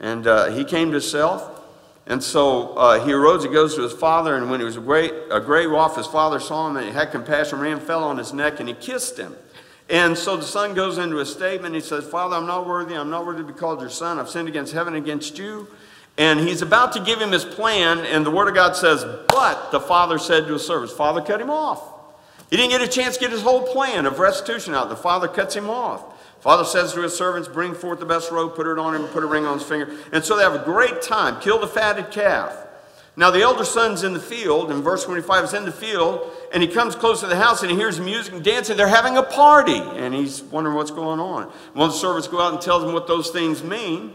And 0.00 0.26
uh, 0.26 0.52
he 0.52 0.64
came 0.64 0.90
to 0.92 1.02
self. 1.02 1.60
And 2.06 2.22
so 2.22 2.76
uh, 2.76 3.04
he 3.04 3.12
arose, 3.12 3.44
he 3.44 3.50
goes 3.50 3.74
to 3.74 3.82
his 3.82 3.92
father, 3.92 4.36
and 4.36 4.50
when 4.50 4.60
he 4.60 4.64
was 4.64 4.78
a 4.78 4.80
great, 4.80 5.12
a 5.30 5.38
great 5.38 5.68
off, 5.68 5.96
his 5.96 6.06
father 6.06 6.40
saw 6.40 6.68
him, 6.68 6.78
and 6.78 6.86
he 6.86 6.92
had 6.92 7.10
compassion, 7.10 7.60
ran, 7.60 7.78
fell 7.78 8.04
on 8.04 8.16
his 8.16 8.32
neck, 8.32 8.58
and 8.58 8.70
he 8.70 8.74
kissed 8.74 9.18
him. 9.18 9.36
And 9.90 10.16
so 10.16 10.38
the 10.38 10.44
son 10.44 10.72
goes 10.72 10.96
into 10.96 11.18
a 11.18 11.26
statement. 11.26 11.74
He 11.74 11.82
says, 11.82 12.06
Father, 12.06 12.36
I'm 12.36 12.46
not 12.46 12.66
worthy. 12.66 12.94
I'm 12.94 13.10
not 13.10 13.26
worthy 13.26 13.42
to 13.42 13.46
be 13.46 13.52
called 13.52 13.82
your 13.82 13.90
son. 13.90 14.18
I've 14.18 14.30
sinned 14.30 14.48
against 14.48 14.72
heaven 14.72 14.94
against 14.94 15.36
you. 15.36 15.68
And 16.16 16.40
he's 16.40 16.62
about 16.62 16.92
to 16.92 17.00
give 17.00 17.20
him 17.20 17.32
his 17.32 17.44
plan, 17.44 17.98
and 18.00 18.24
the 18.24 18.30
word 18.30 18.48
of 18.48 18.54
God 18.54 18.76
says, 18.76 19.04
But 19.28 19.72
the 19.72 19.80
father 19.80 20.18
said 20.18 20.46
to 20.46 20.52
his 20.52 20.66
servants, 20.66 20.92
Father 20.92 21.20
cut 21.20 21.40
him 21.40 21.50
off. 21.50 21.82
He 22.50 22.56
didn't 22.56 22.70
get 22.70 22.82
a 22.82 22.88
chance 22.88 23.16
to 23.16 23.20
get 23.20 23.32
his 23.32 23.42
whole 23.42 23.66
plan 23.66 24.06
of 24.06 24.20
restitution 24.20 24.74
out. 24.74 24.88
The 24.88 24.96
father 24.96 25.26
cuts 25.26 25.56
him 25.56 25.68
off. 25.68 26.04
Father 26.40 26.64
says 26.64 26.92
to 26.92 27.00
his 27.00 27.16
servants, 27.16 27.48
Bring 27.48 27.74
forth 27.74 27.98
the 27.98 28.06
best 28.06 28.30
robe, 28.30 28.54
put 28.54 28.66
it 28.66 28.78
on 28.78 28.94
him, 28.94 29.06
put 29.08 29.24
a 29.24 29.26
ring 29.26 29.44
on 29.44 29.58
his 29.58 29.66
finger. 29.66 29.92
And 30.12 30.22
so 30.22 30.36
they 30.36 30.44
have 30.44 30.54
a 30.54 30.64
great 30.64 31.02
time. 31.02 31.40
Kill 31.40 31.58
the 31.58 31.66
fatted 31.66 32.10
calf. 32.10 32.64
Now 33.16 33.30
the 33.30 33.42
elder 33.42 33.64
son's 33.64 34.02
in 34.02 34.12
the 34.12 34.20
field, 34.20 34.70
and 34.70 34.82
verse 34.82 35.04
25 35.04 35.44
is 35.44 35.54
in 35.54 35.64
the 35.64 35.72
field, 35.72 36.30
and 36.52 36.62
he 36.62 36.68
comes 36.68 36.96
close 36.96 37.20
to 37.20 37.28
the 37.28 37.36
house 37.36 37.62
and 37.62 37.70
he 37.70 37.76
hears 37.76 38.00
music 38.00 38.34
and 38.34 38.44
dancing. 38.44 38.76
They're 38.76 38.88
having 38.88 39.16
a 39.16 39.22
party, 39.22 39.78
and 39.78 40.12
he's 40.12 40.42
wondering 40.42 40.76
what's 40.76 40.90
going 40.90 41.20
on. 41.20 41.44
One 41.74 41.88
of 41.88 41.92
the 41.92 41.98
servants 41.98 42.28
go 42.28 42.40
out 42.40 42.52
and 42.52 42.60
tells 42.60 42.82
him 42.82 42.92
what 42.92 43.06
those 43.06 43.30
things 43.30 43.62
mean. 43.62 44.12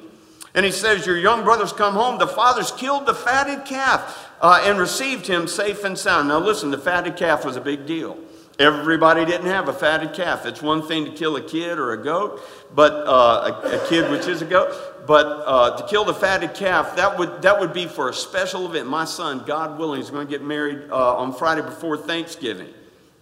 And 0.54 0.66
he 0.66 0.72
says, 0.72 1.06
Your 1.06 1.18
young 1.18 1.44
brother's 1.44 1.74
come 1.74 1.94
home. 1.94 2.18
The 2.18 2.28
father's 2.28 2.72
killed 2.72 3.06
the 3.06 3.14
fatted 3.14 3.66
calf 3.66 4.30
uh, 4.42 4.62
and 4.64 4.80
received 4.80 5.28
him 5.28 5.48
safe 5.48 5.84
and 5.84 5.98
sound. 5.98 6.28
Now 6.28 6.40
listen, 6.40 6.72
the 6.72 6.78
fatted 6.78 7.18
calf 7.18 7.46
was 7.46 7.56
a 7.56 7.62
big 7.62 7.86
deal. 7.86 8.18
Everybody 8.60 9.24
didn't 9.24 9.48
have 9.48 9.70
a 9.70 9.74
fatted 9.74 10.14
calf. 10.14 10.46
It's 10.46 10.62
one 10.62 10.86
thing 10.86 11.06
to 11.06 11.12
kill 11.12 11.38
a 11.38 11.42
kid 11.42 11.80
or 11.80 11.94
a 11.94 12.04
goat, 12.04 12.42
but 12.76 12.92
uh, 12.92 13.62
a, 13.64 13.78
a, 13.78 13.88
kid 13.88 14.12
which 14.12 14.28
is 14.28 14.42
a 14.42 14.46
goat, 14.46 15.08
but 15.08 15.26
uh, 15.26 15.78
to 15.78 15.88
kill 15.88 16.04
the 16.04 16.14
fatted 16.14 16.54
calf 16.54 16.98
that 16.98 17.18
would 17.18 17.42
that 17.42 17.58
would 17.58 17.72
be 17.72 17.86
for 17.86 18.10
a 18.10 18.14
special 18.14 18.66
event. 18.66 18.90
My 18.90 19.06
son, 19.06 19.44
God 19.46 19.80
willing, 19.80 20.02
is 20.02 20.10
going 20.10 20.28
to 20.28 20.30
get 20.30 20.44
married 20.44 20.92
uh, 20.92 21.16
on 21.16 21.34
Friday 21.34 21.62
before 21.62 21.96
Thanksgiving. 21.96 22.68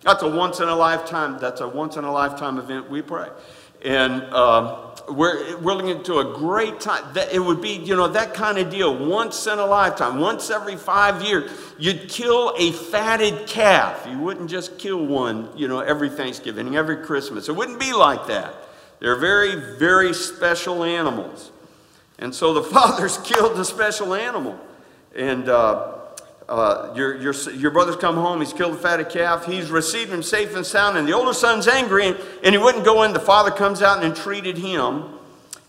That's 0.02 0.24
a 0.24 0.28
once 0.28 0.60
in 0.60 0.70
a 0.70 0.76
lifetime. 0.76 1.38
That's 1.38 1.62
a 1.62 1.68
once 1.68 1.98
in 1.98 2.04
a 2.04 2.12
lifetime 2.12 2.58
event. 2.58 2.90
We 2.90 3.04
pray, 3.04 3.28
and. 3.84 4.24
Um, 4.34 4.84
we're, 5.10 5.58
we're 5.60 5.74
looking 5.74 5.90
into 5.90 6.20
a 6.20 6.38
great 6.38 6.80
time. 6.80 7.14
That 7.14 7.32
it 7.32 7.40
would 7.40 7.62
be, 7.62 7.76
you 7.78 7.96
know, 7.96 8.08
that 8.10 8.34
kind 8.34 8.58
of 8.58 8.70
deal 8.70 8.96
once 8.96 9.48
in 9.48 9.58
a 9.58 9.66
lifetime, 9.66 10.20
once 10.20 10.50
every 10.50 10.76
five 10.76 11.22
years. 11.24 11.50
You'd 11.80 12.10
kill 12.10 12.54
a 12.58 12.72
fatted 12.72 13.48
calf. 13.48 14.06
You 14.10 14.18
wouldn't 14.20 14.50
just 14.50 14.78
kill 14.78 15.06
one, 15.06 15.50
you 15.56 15.68
know, 15.68 15.80
every 15.80 16.10
Thanksgiving, 16.10 16.76
every 16.76 16.98
Christmas. 16.98 17.48
It 17.48 17.56
wouldn't 17.56 17.80
be 17.80 17.94
like 17.94 18.28
that. 18.28 18.54
They're 19.00 19.16
very, 19.16 19.78
very 19.78 20.14
special 20.14 20.84
animals. 20.84 21.52
And 22.20 22.34
so 22.34 22.54
the 22.54 22.64
father's 22.74 23.18
killed 23.24 23.58
the 23.58 23.66
special 23.66 24.14
animal. 24.14 24.60
And 25.16 25.48
uh, 25.48 25.97
uh, 26.50 26.94
your, 26.96 27.16
your, 27.18 27.34
your 27.54 27.72
brother's 27.72 27.98
come 27.98 28.16
home, 28.16 28.40
he's 28.40 28.54
killed 28.54 28.74
a 28.74 28.78
fatted 28.78 29.10
calf, 29.10 29.46
he's 29.46 29.70
received 29.70 30.12
him 30.12 30.24
safe 30.24 30.56
and 30.56 30.66
sound, 30.66 30.98
and 30.98 31.08
the 31.08 31.14
older 31.14 31.34
son's 31.34 31.68
angry, 31.68 32.08
and, 32.08 32.18
and 32.44 32.56
he 32.56 32.58
wouldn't 32.58 32.86
go 32.86 33.04
in. 33.04 33.14
The 33.14 33.20
father 33.20 33.52
comes 33.52 33.82
out 33.82 33.98
and 33.98 34.06
entreated 34.06 34.58
him, 34.58 35.06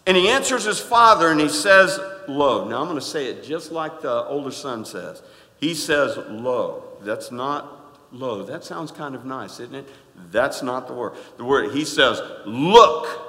and 0.06 0.16
he 0.16 0.28
answers 0.28 0.64
his 0.64 0.78
father, 0.78 1.30
and 1.30 1.40
he 1.40 1.48
says, 1.48 1.98
Lo. 2.28 2.68
Now 2.68 2.80
I'm 2.80 2.86
going 2.88 2.96
to 2.96 3.00
say 3.00 3.26
it 3.26 3.42
just 3.42 3.72
like 3.72 4.02
the 4.02 4.24
older 4.24 4.50
son 4.50 4.84
says. 4.84 5.22
He 5.58 5.74
says, 5.74 6.16
Lo. 6.28 6.84
That's 7.02 7.32
not 7.32 7.78
lo. 8.12 8.42
That 8.42 8.64
sounds 8.64 8.90
kind 8.90 9.14
of 9.14 9.24
nice, 9.24 9.60
isn't 9.60 9.74
it? 9.74 9.88
That's 10.30 10.62
not 10.62 10.88
the 10.88 10.94
word. 10.94 11.14
The 11.36 11.44
word, 11.44 11.72
he 11.72 11.84
says, 11.84 12.20
Look. 12.46 13.27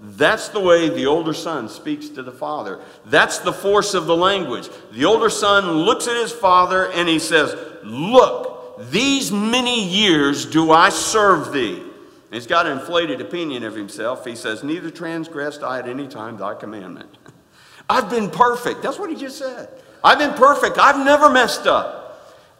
That's 0.00 0.48
the 0.48 0.60
way 0.60 0.88
the 0.88 1.06
older 1.06 1.34
son 1.34 1.68
speaks 1.68 2.08
to 2.10 2.22
the 2.22 2.32
father. 2.32 2.80
That's 3.06 3.38
the 3.38 3.52
force 3.52 3.94
of 3.94 4.06
the 4.06 4.16
language. 4.16 4.68
The 4.92 5.04
older 5.04 5.28
son 5.28 5.66
looks 5.66 6.06
at 6.06 6.16
his 6.16 6.30
father 6.30 6.90
and 6.92 7.08
he 7.08 7.18
says, 7.18 7.56
Look, 7.82 8.90
these 8.90 9.32
many 9.32 9.84
years 9.84 10.46
do 10.46 10.70
I 10.70 10.90
serve 10.90 11.52
thee. 11.52 11.80
And 11.80 12.34
he's 12.34 12.46
got 12.46 12.66
an 12.66 12.78
inflated 12.78 13.20
opinion 13.20 13.64
of 13.64 13.74
himself. 13.74 14.24
He 14.24 14.36
says, 14.36 14.62
Neither 14.62 14.90
transgressed 14.90 15.62
I 15.64 15.80
at 15.80 15.88
any 15.88 16.06
time 16.06 16.36
thy 16.36 16.54
commandment. 16.54 17.16
I've 17.90 18.08
been 18.08 18.30
perfect. 18.30 18.82
That's 18.82 18.98
what 18.98 19.10
he 19.10 19.16
just 19.16 19.38
said. 19.38 19.68
I've 20.04 20.18
been 20.18 20.34
perfect. 20.34 20.78
I've 20.78 21.04
never 21.04 21.28
messed 21.28 21.66
up. 21.66 22.04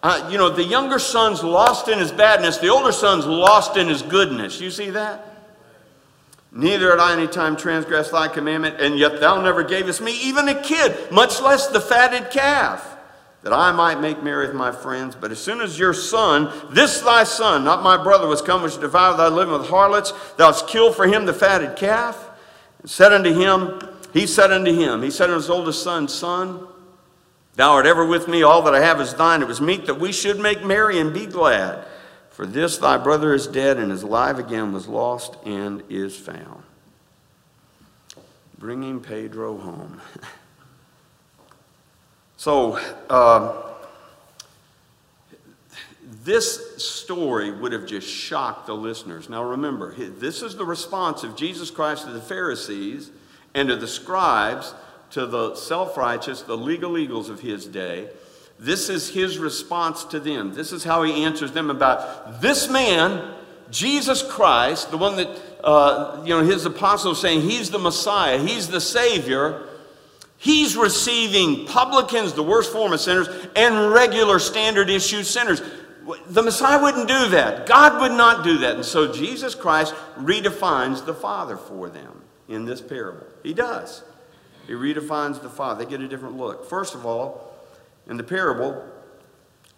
Uh, 0.02 0.28
you 0.30 0.38
know, 0.38 0.48
the 0.48 0.64
younger 0.64 0.98
son's 0.98 1.42
lost 1.42 1.88
in 1.88 1.98
his 1.98 2.12
badness, 2.12 2.58
the 2.58 2.68
older 2.68 2.92
son's 2.92 3.26
lost 3.26 3.76
in 3.76 3.88
his 3.88 4.02
goodness. 4.02 4.60
You 4.60 4.70
see 4.70 4.90
that? 4.90 5.27
Neither 6.50 6.92
at 6.92 7.00
I 7.00 7.12
any 7.12 7.26
time 7.26 7.56
transgressed 7.56 8.12
thy 8.12 8.28
commandment, 8.28 8.80
and 8.80 8.98
yet 8.98 9.20
thou 9.20 9.40
never 9.40 9.62
gavest 9.62 10.00
me 10.00 10.18
even 10.22 10.48
a 10.48 10.60
kid, 10.60 11.10
much 11.12 11.40
less 11.42 11.66
the 11.66 11.80
fatted 11.80 12.30
calf, 12.30 12.96
that 13.42 13.52
I 13.52 13.70
might 13.72 14.00
make 14.00 14.22
merry 14.22 14.46
with 14.46 14.56
my 14.56 14.72
friends. 14.72 15.14
But 15.14 15.30
as 15.30 15.38
soon 15.38 15.60
as 15.60 15.78
your 15.78 15.92
son, 15.92 16.50
this 16.70 17.02
thy 17.02 17.24
son, 17.24 17.64
not 17.64 17.82
my 17.82 18.02
brother, 18.02 18.26
was 18.26 18.40
come 18.40 18.62
which 18.62 18.80
devoured 18.80 19.18
thy 19.18 19.28
living 19.28 19.52
with 19.52 19.68
harlots, 19.68 20.12
thou 20.36 20.46
hast 20.46 20.68
killed 20.68 20.96
for 20.96 21.06
him 21.06 21.26
the 21.26 21.34
fatted 21.34 21.76
calf, 21.76 22.30
and 22.80 22.90
said 22.90 23.12
unto 23.12 23.32
him, 23.32 23.80
he 24.14 24.26
said 24.26 24.50
unto 24.50 24.72
him, 24.72 25.02
he 25.02 25.10
said 25.10 25.24
unto 25.24 25.36
his 25.36 25.50
oldest 25.50 25.82
son, 25.82 26.08
Son, 26.08 26.66
thou 27.56 27.72
art 27.72 27.84
ever 27.84 28.06
with 28.06 28.26
me, 28.26 28.42
all 28.42 28.62
that 28.62 28.74
I 28.74 28.80
have 28.80 29.02
is 29.02 29.12
thine. 29.14 29.42
It 29.42 29.48
was 29.48 29.60
meet 29.60 29.84
that 29.86 30.00
we 30.00 30.12
should 30.12 30.40
make 30.40 30.64
merry 30.64 30.98
and 30.98 31.12
be 31.12 31.26
glad. 31.26 31.84
For 32.38 32.46
this 32.46 32.78
thy 32.78 32.98
brother 32.98 33.34
is 33.34 33.48
dead 33.48 33.78
and 33.78 33.90
is 33.90 34.04
alive 34.04 34.38
again, 34.38 34.72
was 34.72 34.86
lost 34.86 35.34
and 35.44 35.82
is 35.88 36.16
found. 36.16 36.62
Bringing 38.56 39.00
Pedro 39.00 39.58
home. 39.58 40.00
so, 42.36 42.78
uh, 43.10 43.72
this 46.22 46.76
story 46.76 47.50
would 47.50 47.72
have 47.72 47.86
just 47.86 48.06
shocked 48.06 48.68
the 48.68 48.76
listeners. 48.76 49.28
Now 49.28 49.42
remember, 49.42 49.92
this 49.96 50.40
is 50.40 50.54
the 50.54 50.64
response 50.64 51.24
of 51.24 51.34
Jesus 51.34 51.72
Christ 51.72 52.04
to 52.04 52.12
the 52.12 52.20
Pharisees 52.20 53.10
and 53.52 53.68
to 53.68 53.74
the 53.74 53.88
scribes, 53.88 54.76
to 55.10 55.26
the 55.26 55.56
self 55.56 55.96
righteous, 55.96 56.42
the 56.42 56.56
legal 56.56 56.98
eagles 56.98 57.30
of 57.30 57.40
his 57.40 57.66
day. 57.66 58.10
This 58.58 58.88
is 58.88 59.10
his 59.10 59.38
response 59.38 60.04
to 60.06 60.18
them. 60.18 60.54
This 60.54 60.72
is 60.72 60.84
how 60.84 61.02
he 61.04 61.24
answers 61.24 61.52
them 61.52 61.70
about 61.70 62.40
this 62.40 62.68
man 62.68 63.34
Jesus 63.70 64.22
Christ, 64.22 64.90
the 64.90 64.98
one 64.98 65.16
that, 65.16 65.28
uh, 65.62 66.22
you 66.24 66.30
know, 66.30 66.42
his 66.42 66.64
apostles 66.64 67.20
saying 67.20 67.42
he's 67.42 67.70
the 67.70 67.78
Messiah, 67.78 68.38
he's 68.38 68.68
the 68.68 68.80
Savior, 68.80 69.68
he's 70.38 70.76
receiving 70.76 71.66
publicans, 71.66 72.32
the 72.32 72.42
worst 72.42 72.72
form 72.72 72.92
of 72.92 73.00
sinners, 73.00 73.28
and 73.54 73.92
regular 73.92 74.38
standard 74.38 74.88
issue 74.88 75.22
sinners. 75.22 75.60
The 76.28 76.42
Messiah 76.42 76.80
wouldn't 76.82 77.08
do 77.08 77.28
that. 77.28 77.66
God 77.66 78.00
would 78.00 78.16
not 78.16 78.42
do 78.42 78.58
that. 78.58 78.76
And 78.76 78.84
so 78.84 79.12
Jesus 79.12 79.54
Christ 79.54 79.94
redefines 80.16 81.04
the 81.04 81.12
Father 81.12 81.58
for 81.58 81.90
them 81.90 82.22
in 82.48 82.64
this 82.64 82.80
parable. 82.80 83.26
He 83.42 83.52
does. 83.52 84.02
He 84.66 84.72
redefines 84.72 85.42
the 85.42 85.50
Father. 85.50 85.84
They 85.84 85.90
get 85.90 86.00
a 86.00 86.08
different 86.08 86.38
look. 86.38 86.68
First 86.70 86.94
of 86.94 87.04
all, 87.04 87.47
in 88.08 88.16
the 88.16 88.24
parable, 88.24 88.84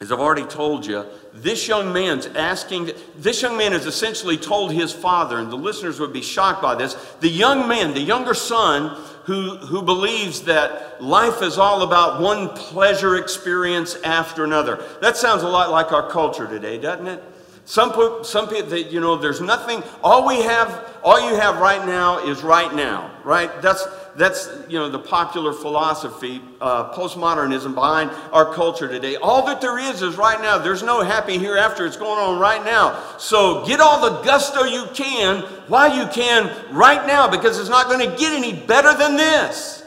as 0.00 0.10
I've 0.10 0.20
already 0.20 0.46
told 0.46 0.86
you, 0.86 1.04
this 1.34 1.68
young 1.68 1.92
man's 1.92 2.26
asking, 2.26 2.92
this 3.16 3.42
young 3.42 3.56
man 3.56 3.72
has 3.72 3.84
essentially 3.84 4.38
told 4.38 4.72
his 4.72 4.92
father, 4.92 5.38
and 5.38 5.52
the 5.52 5.56
listeners 5.56 6.00
would 6.00 6.12
be 6.12 6.22
shocked 6.22 6.62
by 6.62 6.74
this. 6.74 6.94
The 7.20 7.28
young 7.28 7.68
man, 7.68 7.92
the 7.92 8.00
younger 8.00 8.32
son, 8.32 8.96
who, 9.24 9.56
who 9.58 9.82
believes 9.82 10.42
that 10.42 11.02
life 11.02 11.42
is 11.42 11.58
all 11.58 11.82
about 11.82 12.20
one 12.22 12.48
pleasure 12.48 13.16
experience 13.16 13.94
after 14.02 14.44
another. 14.44 14.82
That 15.02 15.18
sounds 15.18 15.42
a 15.42 15.48
lot 15.48 15.70
like 15.70 15.92
our 15.92 16.08
culture 16.08 16.46
today, 16.46 16.78
doesn't 16.78 17.06
it? 17.06 17.22
Some, 17.66 17.90
people, 17.90 18.24
some 18.24 18.48
people, 18.48 18.70
that 18.70 18.90
you 18.90 19.00
know, 19.00 19.16
there's 19.16 19.40
nothing, 19.40 19.82
all 20.02 20.26
we 20.26 20.42
have, 20.42 20.98
all 21.04 21.30
you 21.30 21.36
have 21.36 21.58
right 21.60 21.86
now 21.86 22.26
is 22.26 22.42
right 22.42 22.74
now, 22.74 23.14
right? 23.22 23.60
That's, 23.60 23.86
that's 24.16 24.48
you 24.68 24.78
know 24.78 24.88
the 24.88 24.98
popular 24.98 25.52
philosophy, 25.52 26.40
uh, 26.60 26.92
postmodernism 26.92 27.74
behind 27.74 28.10
our 28.32 28.52
culture 28.54 28.88
today. 28.88 29.16
All 29.16 29.46
that 29.46 29.60
there 29.60 29.78
is 29.78 30.02
is 30.02 30.16
right 30.16 30.40
now. 30.40 30.58
There's 30.58 30.82
no 30.82 31.02
happy 31.02 31.38
hereafter. 31.38 31.86
It's 31.86 31.96
going 31.96 32.18
on 32.18 32.40
right 32.40 32.64
now. 32.64 33.02
So 33.18 33.64
get 33.66 33.80
all 33.80 34.00
the 34.00 34.22
gusto 34.22 34.64
you 34.64 34.86
can 34.94 35.42
while 35.68 35.96
you 35.96 36.06
can 36.08 36.50
right 36.72 37.06
now, 37.06 37.28
because 37.28 37.58
it's 37.58 37.70
not 37.70 37.86
going 37.86 38.08
to 38.08 38.16
get 38.16 38.32
any 38.32 38.52
better 38.52 38.96
than 38.96 39.16
this. 39.16 39.80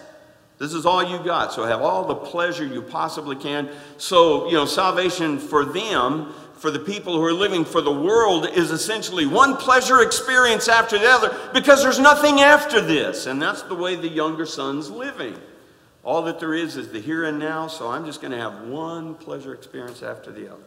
This 0.60 0.74
is 0.74 0.86
all 0.86 1.03
you 1.03 1.22
got. 1.24 1.51
So 1.51 1.65
have 1.65 1.82
all 1.82 2.06
the 2.06 2.15
pleasure 2.15 2.65
you 2.65 2.82
possibly 2.82 3.36
can. 3.36 3.70
So 3.98 4.48
you 4.48 4.53
know 4.53 4.65
salvation 4.65 5.38
for 5.38 5.65
them 5.65 6.34
for 6.63 6.72
the 6.72 6.79
people 6.79 7.17
who 7.17 7.25
are 7.25 7.34
living 7.34 7.65
for 7.65 7.82
the 7.82 7.91
world 7.91 8.48
is 8.48 8.72
essentially 8.72 9.25
one 9.25 9.58
pleasure 9.58 10.01
experience 10.01 10.70
after 10.70 10.98
the 10.98 11.10
other 11.10 11.38
because 11.53 11.84
there's 11.84 12.00
nothing 12.00 12.39
after 12.39 12.79
this. 12.79 13.25
And 13.25 13.41
that's 13.41 13.63
the 13.63 13.75
way 13.75 13.98
the 13.98 14.08
younger 14.08 14.46
son's 14.46 14.89
living. 14.89 15.36
All 16.05 16.22
that 16.22 16.39
there 16.39 16.53
is 16.53 16.77
is 16.77 16.88
the 16.88 17.01
here 17.01 17.25
and 17.25 17.38
now, 17.38 17.67
so 17.67 17.89
I'm 17.89 18.05
just 18.05 18.22
going 18.22 18.32
to 18.32 18.38
have 18.38 18.62
one 18.62 19.15
pleasure 19.15 19.53
experience 19.53 20.01
after 20.01 20.32
the 20.32 20.53
other. 20.53 20.63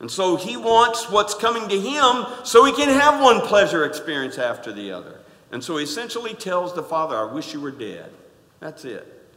And 0.00 0.10
so 0.10 0.34
he 0.34 0.56
wants 0.56 1.08
what's 1.08 1.34
coming 1.34 1.68
to 1.68 1.80
him 1.80 2.26
so 2.42 2.64
he 2.64 2.72
can 2.72 2.88
have 2.88 3.22
one 3.22 3.42
pleasure 3.42 3.84
experience 3.84 4.36
after 4.36 4.72
the 4.72 4.90
other. 4.90 5.20
And 5.52 5.62
so 5.62 5.76
he 5.76 5.84
essentially 5.84 6.34
tells 6.34 6.74
the 6.74 6.82
father, 6.82 7.16
I 7.16 7.32
wish 7.32 7.54
you 7.54 7.60
were 7.60 7.70
dead. 7.70 8.10
That's 8.58 8.84
it. 8.84 9.30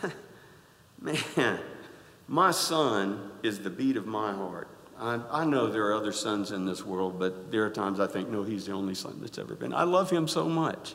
Man. 1.00 1.58
My 2.28 2.52
son 2.52 3.32
is 3.44 3.60
the 3.60 3.70
beat 3.70 3.96
of 3.96 4.06
my 4.06 4.32
heart. 4.32 4.68
I, 4.98 5.20
I, 5.30 5.44
know 5.44 5.66
there 5.66 5.86
are 5.86 5.94
other 5.94 6.12
sons 6.12 6.52
in 6.52 6.66
this 6.66 6.84
world, 6.84 7.18
but 7.18 7.50
there 7.50 7.64
are 7.64 7.70
times 7.70 7.98
I 7.98 8.06
think, 8.06 8.28
no, 8.28 8.44
he's 8.44 8.66
the 8.66 8.72
only 8.72 8.94
son 8.94 9.18
that's 9.20 9.38
ever 9.38 9.54
been. 9.54 9.74
I 9.74 9.82
love 9.82 10.10
him 10.10 10.28
so 10.28 10.48
much. 10.48 10.94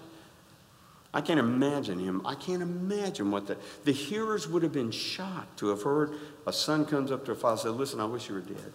I 1.14 1.22
can't 1.22 1.40
imagine 1.40 2.00
him. 2.00 2.26
I 2.26 2.36
can't 2.36 2.62
imagine 2.62 3.32
what 3.32 3.48
the, 3.48 3.58
the 3.84 3.92
hearers 3.92 4.48
would 4.48 4.64
have 4.64 4.72
been 4.72 4.92
shocked 4.92 5.60
to 5.60 5.70
have 5.70 5.82
heard 5.82 6.14
a 6.48 6.54
son 6.54 6.86
comes 6.86 7.12
up 7.12 7.26
to 7.26 7.34
a 7.34 7.36
father 7.36 7.54
and 7.54 7.60
says, 7.62 7.74
Listen, 7.74 8.00
I 8.00 8.06
wish 8.06 8.30
you 8.30 8.36
were 8.36 8.42
dead. 8.42 8.72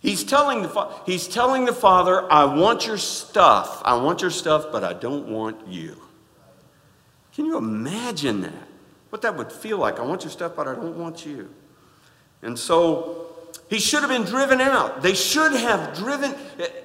He's 0.00 0.24
telling, 0.24 0.62
the, 0.62 0.90
he's 1.06 1.26
telling 1.26 1.64
the 1.64 1.72
father, 1.72 2.30
I 2.30 2.44
want 2.44 2.86
your 2.86 2.98
stuff. 2.98 3.82
I 3.84 3.96
want 3.96 4.20
your 4.20 4.30
stuff, 4.30 4.66
but 4.70 4.84
I 4.84 4.92
don't 4.92 5.28
want 5.28 5.66
you. 5.66 5.96
Can 7.34 7.46
you 7.46 7.56
imagine 7.56 8.42
that? 8.42 8.68
what 9.12 9.20
that 9.20 9.36
would 9.36 9.52
feel 9.52 9.76
like. 9.76 10.00
I 10.00 10.04
want 10.04 10.24
your 10.24 10.30
stuff, 10.30 10.56
but 10.56 10.66
I 10.66 10.74
don't 10.74 10.96
want 10.96 11.26
you. 11.26 11.50
And 12.42 12.58
so 12.58 13.26
he 13.68 13.78
should 13.78 14.00
have 14.00 14.10
been 14.10 14.24
driven 14.24 14.60
out. 14.60 15.00
They 15.00 15.14
should 15.14 15.52
have 15.52 15.96
driven, 15.96 16.34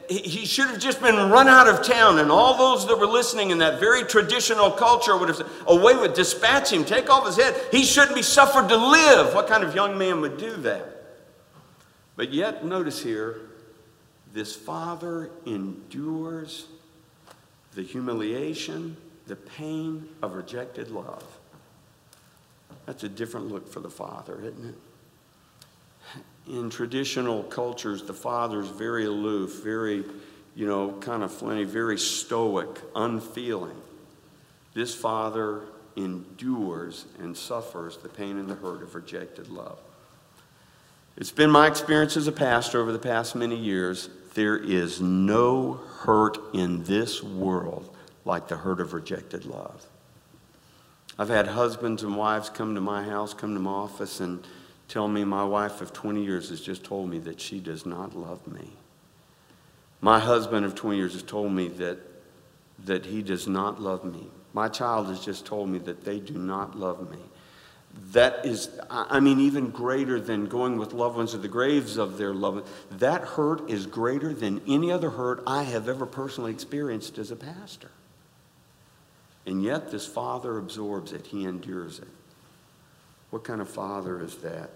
he 0.07 0.45
should 0.45 0.67
have 0.67 0.79
just 0.79 1.01
been 1.01 1.15
run 1.29 1.47
out 1.47 1.67
of 1.67 1.85
town. 1.85 2.19
And 2.19 2.31
all 2.31 2.57
those 2.57 2.87
that 2.87 2.97
were 2.97 3.07
listening 3.07 3.49
in 3.49 3.57
that 3.57 3.79
very 3.79 4.03
traditional 4.03 4.71
culture 4.71 5.17
would 5.17 5.27
have 5.27 5.37
said, 5.37 5.47
away 5.65 5.95
with, 5.95 6.15
dispatch 6.15 6.71
him, 6.71 6.85
take 6.85 7.09
off 7.09 7.25
his 7.25 7.35
head. 7.35 7.59
He 7.71 7.83
shouldn't 7.83 8.15
be 8.15 8.21
suffered 8.21 8.69
to 8.69 8.77
live. 8.77 9.33
What 9.33 9.47
kind 9.47 9.63
of 9.63 9.75
young 9.75 9.97
man 9.97 10.21
would 10.21 10.37
do 10.37 10.55
that? 10.57 10.93
But 12.15 12.31
yet, 12.31 12.63
notice 12.63 13.03
here, 13.03 13.41
this 14.33 14.55
father 14.55 15.29
endures 15.45 16.67
the 17.73 17.81
humiliation, 17.81 18.95
the 19.27 19.35
pain 19.35 20.07
of 20.21 20.35
rejected 20.35 20.89
love. 20.89 21.23
That's 22.85 23.03
a 23.03 23.09
different 23.09 23.49
look 23.51 23.67
for 23.67 23.81
the 23.81 23.89
father, 23.89 24.39
isn't 24.41 24.69
it? 24.69 24.75
In 26.49 26.69
traditional 26.69 27.43
cultures, 27.43 28.03
the 28.03 28.13
father's 28.13 28.69
very 28.69 29.05
aloof, 29.05 29.63
very, 29.63 30.05
you 30.55 30.65
know, 30.65 30.93
kind 31.01 31.23
of 31.23 31.33
flinty, 31.33 31.65
very 31.65 31.97
stoic, 31.97 32.69
unfeeling. 32.95 33.75
This 34.73 34.95
father 34.95 35.63
endures 35.95 37.05
and 37.19 37.35
suffers 37.35 37.97
the 37.97 38.09
pain 38.09 38.37
and 38.37 38.49
the 38.49 38.55
hurt 38.55 38.81
of 38.81 38.95
rejected 38.95 39.49
love. 39.49 39.79
It's 41.17 41.31
been 41.31 41.49
my 41.49 41.67
experience 41.67 42.15
as 42.15 42.27
a 42.27 42.31
pastor 42.31 42.79
over 42.79 42.91
the 42.91 42.99
past 42.99 43.35
many 43.35 43.57
years. 43.57 44.09
There 44.35 44.55
is 44.55 45.01
no 45.01 45.79
hurt 46.01 46.37
in 46.53 46.83
this 46.83 47.23
world 47.23 47.93
like 48.23 48.47
the 48.47 48.57
hurt 48.57 48.79
of 48.79 48.93
rejected 48.93 49.45
love. 49.45 49.83
I've 51.17 51.29
had 51.29 51.47
husbands 51.47 52.03
and 52.03 52.15
wives 52.15 52.49
come 52.49 52.75
to 52.75 52.81
my 52.81 53.03
house, 53.03 53.33
come 53.33 53.55
to 53.55 53.59
my 53.59 53.71
office, 53.71 54.19
and 54.19 54.45
tell 54.87 55.07
me 55.07 55.23
my 55.23 55.43
wife 55.43 55.81
of 55.81 55.93
20 55.93 56.23
years 56.23 56.49
has 56.49 56.61
just 56.61 56.83
told 56.83 57.09
me 57.09 57.19
that 57.19 57.41
she 57.41 57.59
does 57.59 57.85
not 57.85 58.15
love 58.15 58.47
me. 58.47 58.69
My 60.01 60.19
husband 60.19 60.65
of 60.65 60.75
20 60.75 60.97
years 60.97 61.13
has 61.13 61.23
told 61.23 61.51
me 61.51 61.67
that, 61.69 61.97
that 62.85 63.05
he 63.05 63.21
does 63.21 63.47
not 63.47 63.81
love 63.81 64.03
me. 64.05 64.27
My 64.53 64.69
child 64.69 65.07
has 65.07 65.23
just 65.23 65.45
told 65.45 65.69
me 65.69 65.79
that 65.79 66.03
they 66.03 66.19
do 66.19 66.33
not 66.33 66.77
love 66.77 67.09
me. 67.11 67.19
That 68.11 68.45
is, 68.45 68.69
I 68.89 69.19
mean, 69.19 69.39
even 69.39 69.71
greater 69.71 70.19
than 70.19 70.45
going 70.45 70.77
with 70.77 70.93
loved 70.93 71.17
ones 71.17 71.31
to 71.31 71.37
the 71.37 71.47
graves 71.47 71.97
of 71.97 72.17
their 72.17 72.33
loved 72.33 72.57
ones. 72.57 72.69
That 72.91 73.21
hurt 73.21 73.69
is 73.69 73.87
greater 73.87 74.33
than 74.33 74.61
any 74.67 74.91
other 74.91 75.09
hurt 75.09 75.41
I 75.47 75.63
have 75.63 75.89
ever 75.89 76.05
personally 76.05 76.51
experienced 76.51 77.17
as 77.17 77.31
a 77.31 77.35
pastor. 77.35 77.89
And 79.47 79.63
yet, 79.63 79.91
this 79.91 80.05
father 80.05 80.57
absorbs 80.57 81.11
it, 81.13 81.27
he 81.27 81.45
endures 81.45 81.99
it. 81.99 82.07
What 83.29 83.43
kind 83.43 83.61
of 83.61 83.69
father 83.69 84.21
is 84.21 84.35
that? 84.37 84.69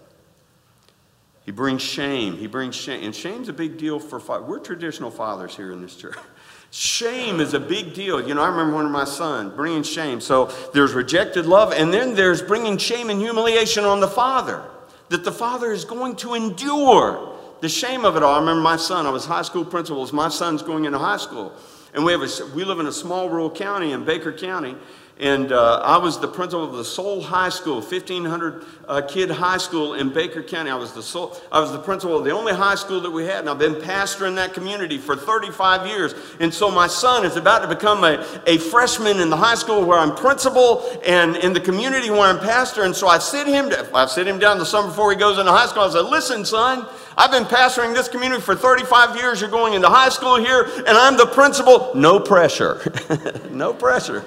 He 1.44 1.50
brings 1.50 1.82
shame. 1.82 2.36
He 2.36 2.46
brings 2.46 2.76
shame. 2.76 3.04
And 3.04 3.14
shame's 3.14 3.48
a 3.48 3.52
big 3.52 3.76
deal 3.76 3.98
for 3.98 4.20
fathers. 4.20 4.48
We're 4.48 4.60
traditional 4.60 5.10
fathers 5.10 5.56
here 5.56 5.72
in 5.72 5.82
this 5.82 5.96
church. 5.96 6.16
Shame 6.74 7.40
is 7.40 7.52
a 7.52 7.60
big 7.60 7.92
deal. 7.92 8.26
You 8.26 8.32
know, 8.32 8.42
I 8.42 8.48
remember 8.48 8.74
one 8.74 8.86
of 8.86 8.90
my 8.90 9.04
sons 9.04 9.52
bringing 9.54 9.82
shame. 9.82 10.22
So 10.22 10.46
there's 10.72 10.94
rejected 10.94 11.44
love, 11.44 11.70
and 11.72 11.92
then 11.92 12.14
there's 12.14 12.40
bringing 12.40 12.78
shame 12.78 13.10
and 13.10 13.20
humiliation 13.20 13.84
on 13.84 14.00
the 14.00 14.08
father. 14.08 14.64
That 15.10 15.22
the 15.22 15.32
father 15.32 15.70
is 15.70 15.84
going 15.84 16.16
to 16.16 16.32
endure 16.32 17.38
the 17.60 17.68
shame 17.68 18.06
of 18.06 18.16
it 18.16 18.22
all. 18.22 18.36
I 18.36 18.38
remember 18.38 18.62
my 18.62 18.76
son, 18.76 19.04
I 19.04 19.10
was 19.10 19.26
high 19.26 19.42
school 19.42 19.66
principal. 19.66 20.08
My 20.14 20.30
son's 20.30 20.62
going 20.62 20.86
into 20.86 20.98
high 20.98 21.18
school. 21.18 21.52
And 21.92 22.06
we, 22.06 22.12
have 22.12 22.22
a, 22.22 22.46
we 22.54 22.64
live 22.64 22.80
in 22.80 22.86
a 22.86 22.92
small 22.92 23.28
rural 23.28 23.50
county 23.50 23.92
in 23.92 24.06
Baker 24.06 24.32
County. 24.32 24.74
And 25.20 25.52
uh, 25.52 25.80
I 25.84 25.98
was 25.98 26.18
the 26.18 26.26
principal 26.26 26.64
of 26.64 26.72
the 26.72 26.84
Sole 26.84 27.20
High 27.20 27.50
School, 27.50 27.80
1,500 27.80 28.64
uh, 28.88 29.02
kid 29.02 29.30
high 29.30 29.58
school 29.58 29.94
in 29.94 30.12
Baker 30.12 30.42
County. 30.42 30.70
I 30.70 30.74
was, 30.74 30.92
the 30.94 31.02
Sole, 31.02 31.38
I 31.52 31.60
was 31.60 31.70
the 31.70 31.78
principal 31.78 32.18
of 32.18 32.24
the 32.24 32.30
only 32.30 32.54
high 32.54 32.74
school 32.74 33.00
that 33.02 33.10
we 33.10 33.24
had, 33.24 33.40
and 33.40 33.50
I've 33.50 33.58
been 33.58 33.80
pastor 33.80 34.26
in 34.26 34.34
that 34.36 34.54
community 34.54 34.98
for 34.98 35.14
35 35.14 35.86
years. 35.86 36.14
And 36.40 36.52
so 36.52 36.70
my 36.70 36.86
son 36.86 37.26
is 37.26 37.36
about 37.36 37.60
to 37.60 37.68
become 37.68 38.04
a, 38.04 38.26
a 38.46 38.56
freshman 38.56 39.20
in 39.20 39.28
the 39.28 39.36
high 39.36 39.54
school 39.54 39.84
where 39.84 39.98
I'm 39.98 40.16
principal 40.16 40.90
and 41.06 41.36
in 41.36 41.52
the 41.52 41.60
community 41.60 42.10
where 42.10 42.22
I'm 42.22 42.38
pastor. 42.38 42.84
And 42.84 42.96
so 42.96 43.06
I 43.06 43.18
sit 43.18 43.46
him, 43.46 43.70
I 43.94 44.06
sit 44.06 44.26
him 44.26 44.38
down 44.38 44.58
the 44.58 44.66
summer 44.66 44.88
before 44.88 45.12
he 45.12 45.18
goes 45.18 45.38
into 45.38 45.52
high 45.52 45.66
school. 45.66 45.82
I 45.82 45.90
said, 45.90 46.06
listen, 46.06 46.44
son, 46.44 46.86
I've 47.18 47.30
been 47.30 47.44
pastoring 47.44 47.94
this 47.94 48.08
community 48.08 48.40
for 48.40 48.56
35 48.56 49.16
years. 49.16 49.40
You're 49.40 49.50
going 49.50 49.74
into 49.74 49.88
high 49.88 50.08
school 50.08 50.36
here, 50.36 50.64
and 50.64 50.88
I'm 50.88 51.18
the 51.18 51.26
principal. 51.26 51.92
No 51.94 52.18
pressure. 52.18 52.80
no 53.50 53.74
pressure. 53.74 54.24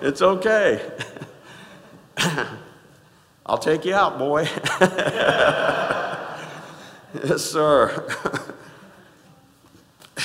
It's 0.00 0.22
okay. 0.22 0.80
I'll 3.46 3.58
take 3.58 3.84
you 3.84 3.94
out, 3.94 4.18
boy. 4.18 4.42
yes, 7.22 7.42
sir. 7.42 8.08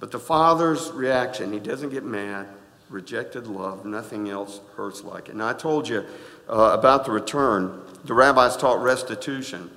but 0.00 0.10
the 0.10 0.18
father's 0.18 0.90
reaction, 0.92 1.52
he 1.52 1.58
doesn't 1.58 1.90
get 1.90 2.04
mad. 2.04 2.46
Rejected 2.88 3.46
love, 3.46 3.84
nothing 3.84 4.30
else 4.30 4.60
hurts 4.74 5.04
like 5.04 5.28
it. 5.28 5.32
And 5.32 5.42
I 5.42 5.52
told 5.52 5.86
you 5.88 6.06
uh, 6.48 6.70
about 6.78 7.04
the 7.04 7.10
return. 7.10 7.82
The 8.04 8.14
rabbis 8.14 8.56
taught 8.56 8.80
restitution. 8.82 9.70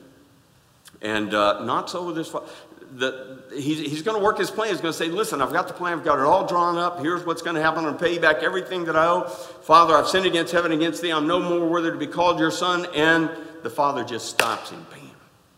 And 1.02 1.34
uh, 1.34 1.64
not 1.66 1.90
so 1.90 2.06
with 2.06 2.16
this. 2.16 2.30
father. 2.30 2.48
The, 2.94 3.42
he's, 3.54 3.80
he's 3.80 4.02
going 4.02 4.18
to 4.18 4.24
work 4.24 4.38
his 4.38 4.52
plan. 4.52 4.70
He's 4.70 4.82
going 4.82 4.92
to 4.92 4.98
say, 4.98 5.08
Listen, 5.08 5.42
I've 5.42 5.54
got 5.54 5.68
the 5.68 5.74
plan. 5.74 6.00
I've 6.00 6.04
got 6.04 6.20
it 6.20 6.26
all 6.26 6.46
drawn 6.46 6.78
up. 6.78 7.00
Here's 7.00 7.26
what's 7.26 7.42
going 7.42 7.56
to 7.56 7.62
happen. 7.62 7.80
I'm 7.80 7.86
going 7.86 7.98
to 7.98 8.04
pay 8.04 8.14
you 8.16 8.20
back 8.20 8.44
everything 8.44 8.84
that 8.86 8.96
I 8.96 9.06
owe. 9.06 9.28
Father, 9.28 9.96
I've 9.96 10.08
sinned 10.08 10.26
against 10.26 10.52
heaven, 10.52 10.72
against 10.72 11.02
thee. 11.02 11.12
I'm 11.12 11.28
no 11.28 11.40
more 11.40 11.68
worthy 11.68 11.92
to 11.92 11.98
be 11.98 12.08
called 12.08 12.40
your 12.40 12.52
son. 12.52 12.86
And 12.94 13.30
the 13.64 13.70
father 13.70 14.04
just 14.04 14.30
stops 14.30 14.72
him. 14.72 14.86
Bam. 14.92 15.00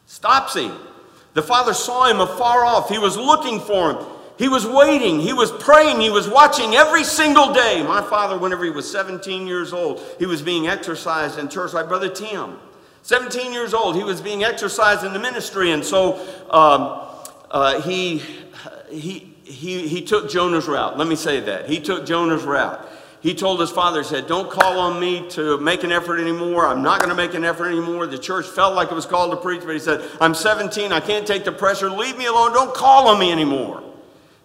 Stops 0.05 0.55
him. 0.55 0.77
The 1.33 1.41
father 1.41 1.73
saw 1.73 2.05
him 2.05 2.21
afar 2.21 2.63
off. 2.63 2.89
He 2.89 2.99
was 2.99 3.17
looking 3.17 3.59
for 3.59 3.93
him. 3.93 4.05
He 4.37 4.49
was 4.49 4.65
waiting. 4.65 5.19
He 5.19 5.33
was 5.33 5.51
praying. 5.51 6.01
He 6.01 6.09
was 6.09 6.27
watching 6.27 6.75
every 6.75 7.03
single 7.03 7.53
day. 7.53 7.83
My 7.83 8.01
father, 8.01 8.37
whenever 8.37 8.63
he 8.63 8.71
was 8.71 8.89
17 8.91 9.47
years 9.47 9.73
old, 9.73 10.01
he 10.19 10.25
was 10.25 10.41
being 10.41 10.67
exercised 10.67 11.39
in 11.39 11.49
church 11.49 11.73
by 11.73 11.83
Brother 11.83 12.09
Tim. 12.09 12.57
17 13.03 13.51
years 13.51 13.73
old, 13.73 13.95
he 13.95 14.03
was 14.03 14.21
being 14.21 14.43
exercised 14.43 15.03
in 15.03 15.13
the 15.13 15.19
ministry. 15.19 15.71
And 15.71 15.83
so 15.83 16.15
um, 16.49 17.12
uh, 17.53 17.79
he, 17.81 18.17
he, 18.89 19.33
he, 19.43 19.87
he 19.87 20.01
took 20.01 20.29
Jonah's 20.29 20.67
route. 20.67 20.97
Let 20.97 21.07
me 21.07 21.15
say 21.15 21.39
that. 21.41 21.69
He 21.69 21.79
took 21.79 22.05
Jonah's 22.05 22.43
route. 22.43 22.89
He 23.21 23.33
told 23.33 23.61
his 23.61 23.69
father, 23.69 24.01
he 24.01 24.07
said, 24.07 24.27
Don't 24.27 24.49
call 24.51 24.79
on 24.79 24.99
me 24.99 25.29
to 25.29 25.57
make 25.59 25.83
an 25.83 25.93
effort 25.93 26.19
anymore. 26.19 26.65
I'm 26.65 26.81
not 26.81 26.99
going 26.99 27.09
to 27.09 27.15
make 27.15 27.33
an 27.35 27.45
effort 27.45 27.67
anymore. 27.67 28.05
The 28.05 28.17
church 28.17 28.47
felt 28.47 28.75
like 28.75 28.91
it 28.91 28.95
was 28.95 29.05
called 29.05 29.31
to 29.31 29.37
preach, 29.37 29.61
but 29.61 29.71
he 29.71 29.79
said, 29.79 30.03
I'm 30.19 30.33
17. 30.33 30.91
I 30.91 30.99
can't 30.99 31.25
take 31.25 31.45
the 31.45 31.51
pressure. 31.53 31.89
Leave 31.89 32.17
me 32.17 32.25
alone. 32.25 32.51
Don't 32.51 32.73
call 32.73 33.07
on 33.07 33.19
me 33.19 33.31
anymore. 33.31 33.81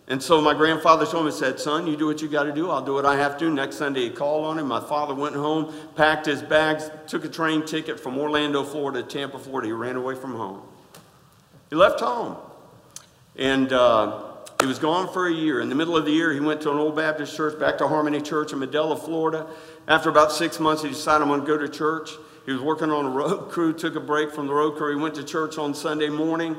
And 0.06 0.22
so 0.22 0.40
my 0.40 0.54
grandfather 0.54 1.06
told 1.06 1.26
me, 1.26 1.32
said, 1.32 1.58
Son, 1.58 1.86
you 1.86 1.96
do 1.96 2.06
what 2.06 2.22
you 2.22 2.28
got 2.28 2.44
to 2.44 2.52
do. 2.52 2.70
I'll 2.70 2.84
do 2.84 2.94
what 2.94 3.04
I 3.04 3.16
have 3.16 3.36
to. 3.38 3.50
Next 3.50 3.76
Sunday, 3.76 4.02
he 4.02 4.10
called 4.10 4.44
on 4.44 4.58
him. 4.58 4.68
My 4.68 4.80
father 4.80 5.14
went 5.14 5.34
home, 5.34 5.74
packed 5.96 6.26
his 6.26 6.40
bags, 6.40 6.90
took 7.06 7.24
a 7.24 7.28
train 7.28 7.64
ticket 7.66 7.98
from 7.98 8.16
Orlando, 8.16 8.62
Florida 8.62 9.02
to 9.02 9.08
Tampa, 9.08 9.38
Florida. 9.38 9.66
He 9.66 9.72
ran 9.72 9.96
away 9.96 10.14
from 10.14 10.34
home. 10.34 10.62
He 11.68 11.74
left 11.74 12.00
home. 12.00 12.36
And 13.38 13.72
uh, 13.72 14.24
he 14.60 14.66
was 14.66 14.80
gone 14.80 15.12
for 15.12 15.28
a 15.28 15.32
year. 15.32 15.60
In 15.60 15.68
the 15.68 15.76
middle 15.76 15.96
of 15.96 16.04
the 16.04 16.10
year, 16.10 16.32
he 16.32 16.40
went 16.40 16.60
to 16.62 16.72
an 16.72 16.78
old 16.78 16.96
Baptist 16.96 17.36
church 17.36 17.58
back 17.58 17.78
to 17.78 17.86
Harmony 17.86 18.20
Church 18.20 18.52
in 18.52 18.58
Medela, 18.58 18.98
Florida. 18.98 19.46
After 19.86 20.10
about 20.10 20.32
six 20.32 20.58
months, 20.58 20.82
he 20.82 20.88
decided 20.88 21.22
I'm 21.22 21.28
going 21.28 21.42
to 21.42 21.46
go 21.46 21.56
to 21.56 21.68
church. 21.68 22.10
He 22.44 22.52
was 22.52 22.60
working 22.60 22.90
on 22.90 23.06
a 23.06 23.10
road 23.10 23.48
crew, 23.50 23.72
took 23.72 23.94
a 23.94 24.00
break 24.00 24.32
from 24.32 24.48
the 24.48 24.54
road 24.54 24.76
crew. 24.76 24.96
He 24.96 25.00
went 25.00 25.14
to 25.14 25.24
church 25.24 25.56
on 25.56 25.72
Sunday 25.72 26.08
morning 26.08 26.56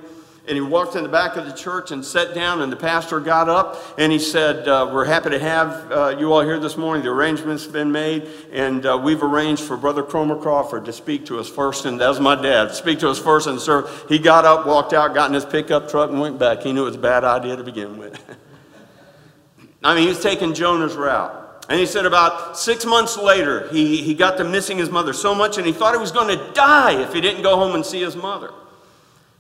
and 0.50 0.56
he 0.58 0.62
walked 0.62 0.96
in 0.96 1.04
the 1.04 1.10
back 1.10 1.36
of 1.36 1.46
the 1.46 1.54
church 1.54 1.92
and 1.92 2.04
sat 2.04 2.34
down 2.34 2.64
and 2.64 2.72
the 2.72 2.76
pastor 2.76 3.20
got 3.20 3.48
up 3.48 3.80
and 4.00 4.12
he 4.12 4.18
said 4.18 4.68
uh, 4.68 4.90
we're 4.92 5.06
happy 5.06 5.30
to 5.30 5.38
have 5.38 5.92
uh, 5.92 6.16
you 6.18 6.34
all 6.34 6.42
here 6.42 6.60
this 6.60 6.76
morning. 6.76 7.04
The 7.04 7.12
arrangements 7.12 7.66
have 7.66 7.72
been 7.72 7.92
made 7.92 8.28
and 8.52 8.84
uh, 8.84 9.00
we've 9.02 9.22
arranged 9.22 9.62
for 9.62 9.78
brother 9.78 10.02
cromer 10.02 10.36
crawford 10.36 10.86
to 10.86 10.94
speak 10.94 11.28
to 11.28 11.38
us 11.38 11.48
first 11.48 11.86
and 11.86 12.02
that 12.02 12.10
was 12.10 12.20
my 12.20 12.34
dad 12.34 12.72
speak 12.72 12.98
to 13.00 13.10
us 13.10 13.20
first 13.20 13.46
and 13.46 13.62
sir 13.62 13.88
he 14.10 14.18
got 14.18 14.44
up 14.44 14.66
walked 14.66 14.92
out 14.92 15.14
got 15.14 15.28
in 15.28 15.36
his 15.36 15.46
pickup 15.46 15.88
truck 15.88 16.10
and 16.10 16.20
went 16.20 16.40
back. 16.40 16.64
He 16.64 16.74
knew 16.74 16.82
it 16.82 16.86
was 16.86 16.96
a 16.96 17.00
bad 17.00 17.24
idea 17.24 17.56
to 17.56 17.64
begin 17.64 18.00
with. 18.00 18.20
I 19.84 19.94
mean 19.94 20.04
he 20.04 20.10
was 20.10 20.22
taking 20.22 20.56
jonah's 20.56 20.96
route. 20.96 21.46
And 21.70 21.80
he 21.80 21.86
said 21.86 22.08
about 22.08 22.58
six 22.58 22.84
months 22.84 23.16
later, 23.16 23.70
he, 23.70 23.98
he 23.98 24.16
got 24.16 24.38
to 24.38 24.44
missing 24.44 24.80
his 24.80 24.90
mother 24.90 25.14
so 25.14 25.36
much, 25.36 25.60
and 25.60 25.68
he 25.68 25.72
thought 25.72 25.94
he 25.94 26.00
was 26.00 26.12
going 26.12 26.36
to 26.36 26.52
die 26.54 27.00
if 27.00 27.14
he 27.14 27.22
didn't 27.22 27.44
go 27.44 27.58
home 27.58 27.76
and 27.76 27.86
see 27.86 28.02
his 28.02 28.16
mother. 28.16 28.52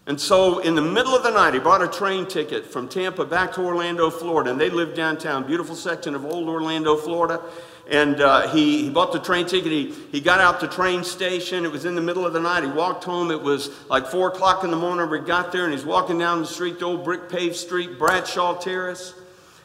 And 0.09 0.19
so, 0.19 0.57
in 0.57 0.73
the 0.73 0.81
middle 0.81 1.15
of 1.15 1.21
the 1.21 1.29
night, 1.29 1.53
he 1.53 1.59
bought 1.59 1.83
a 1.83 1.87
train 1.87 2.25
ticket 2.25 2.65
from 2.65 2.89
Tampa 2.89 3.23
back 3.23 3.53
to 3.53 3.61
Orlando, 3.61 4.09
Florida. 4.09 4.49
And 4.49 4.59
they 4.59 4.71
lived 4.71 4.95
downtown, 4.95 5.45
beautiful 5.45 5.75
section 5.75 6.15
of 6.15 6.25
old 6.25 6.49
Orlando, 6.49 6.97
Florida. 6.97 7.39
And 7.87 8.19
uh, 8.19 8.47
he, 8.47 8.85
he 8.85 8.89
bought 8.89 9.13
the 9.13 9.19
train 9.19 9.45
ticket. 9.45 9.71
He, 9.71 9.93
he 10.11 10.19
got 10.19 10.39
out 10.39 10.61
the 10.61 10.67
train 10.67 11.03
station. 11.03 11.63
It 11.63 11.71
was 11.71 11.85
in 11.85 11.93
the 11.93 12.01
middle 12.01 12.25
of 12.25 12.33
the 12.33 12.39
night. 12.39 12.63
He 12.63 12.71
walked 12.71 13.03
home. 13.03 13.29
It 13.29 13.39
was 13.39 13.69
like 13.87 14.07
4 14.07 14.29
o'clock 14.29 14.63
in 14.63 14.71
the 14.71 14.77
morning. 14.77 15.07
We 15.11 15.19
got 15.19 15.51
there, 15.51 15.65
and 15.65 15.71
he's 15.71 15.85
walking 15.85 16.17
down 16.17 16.41
the 16.41 16.47
street, 16.47 16.79
the 16.79 16.85
old 16.85 17.03
brick 17.03 17.29
paved 17.29 17.55
street, 17.55 17.99
Bradshaw 17.99 18.57
Terrace. 18.57 19.13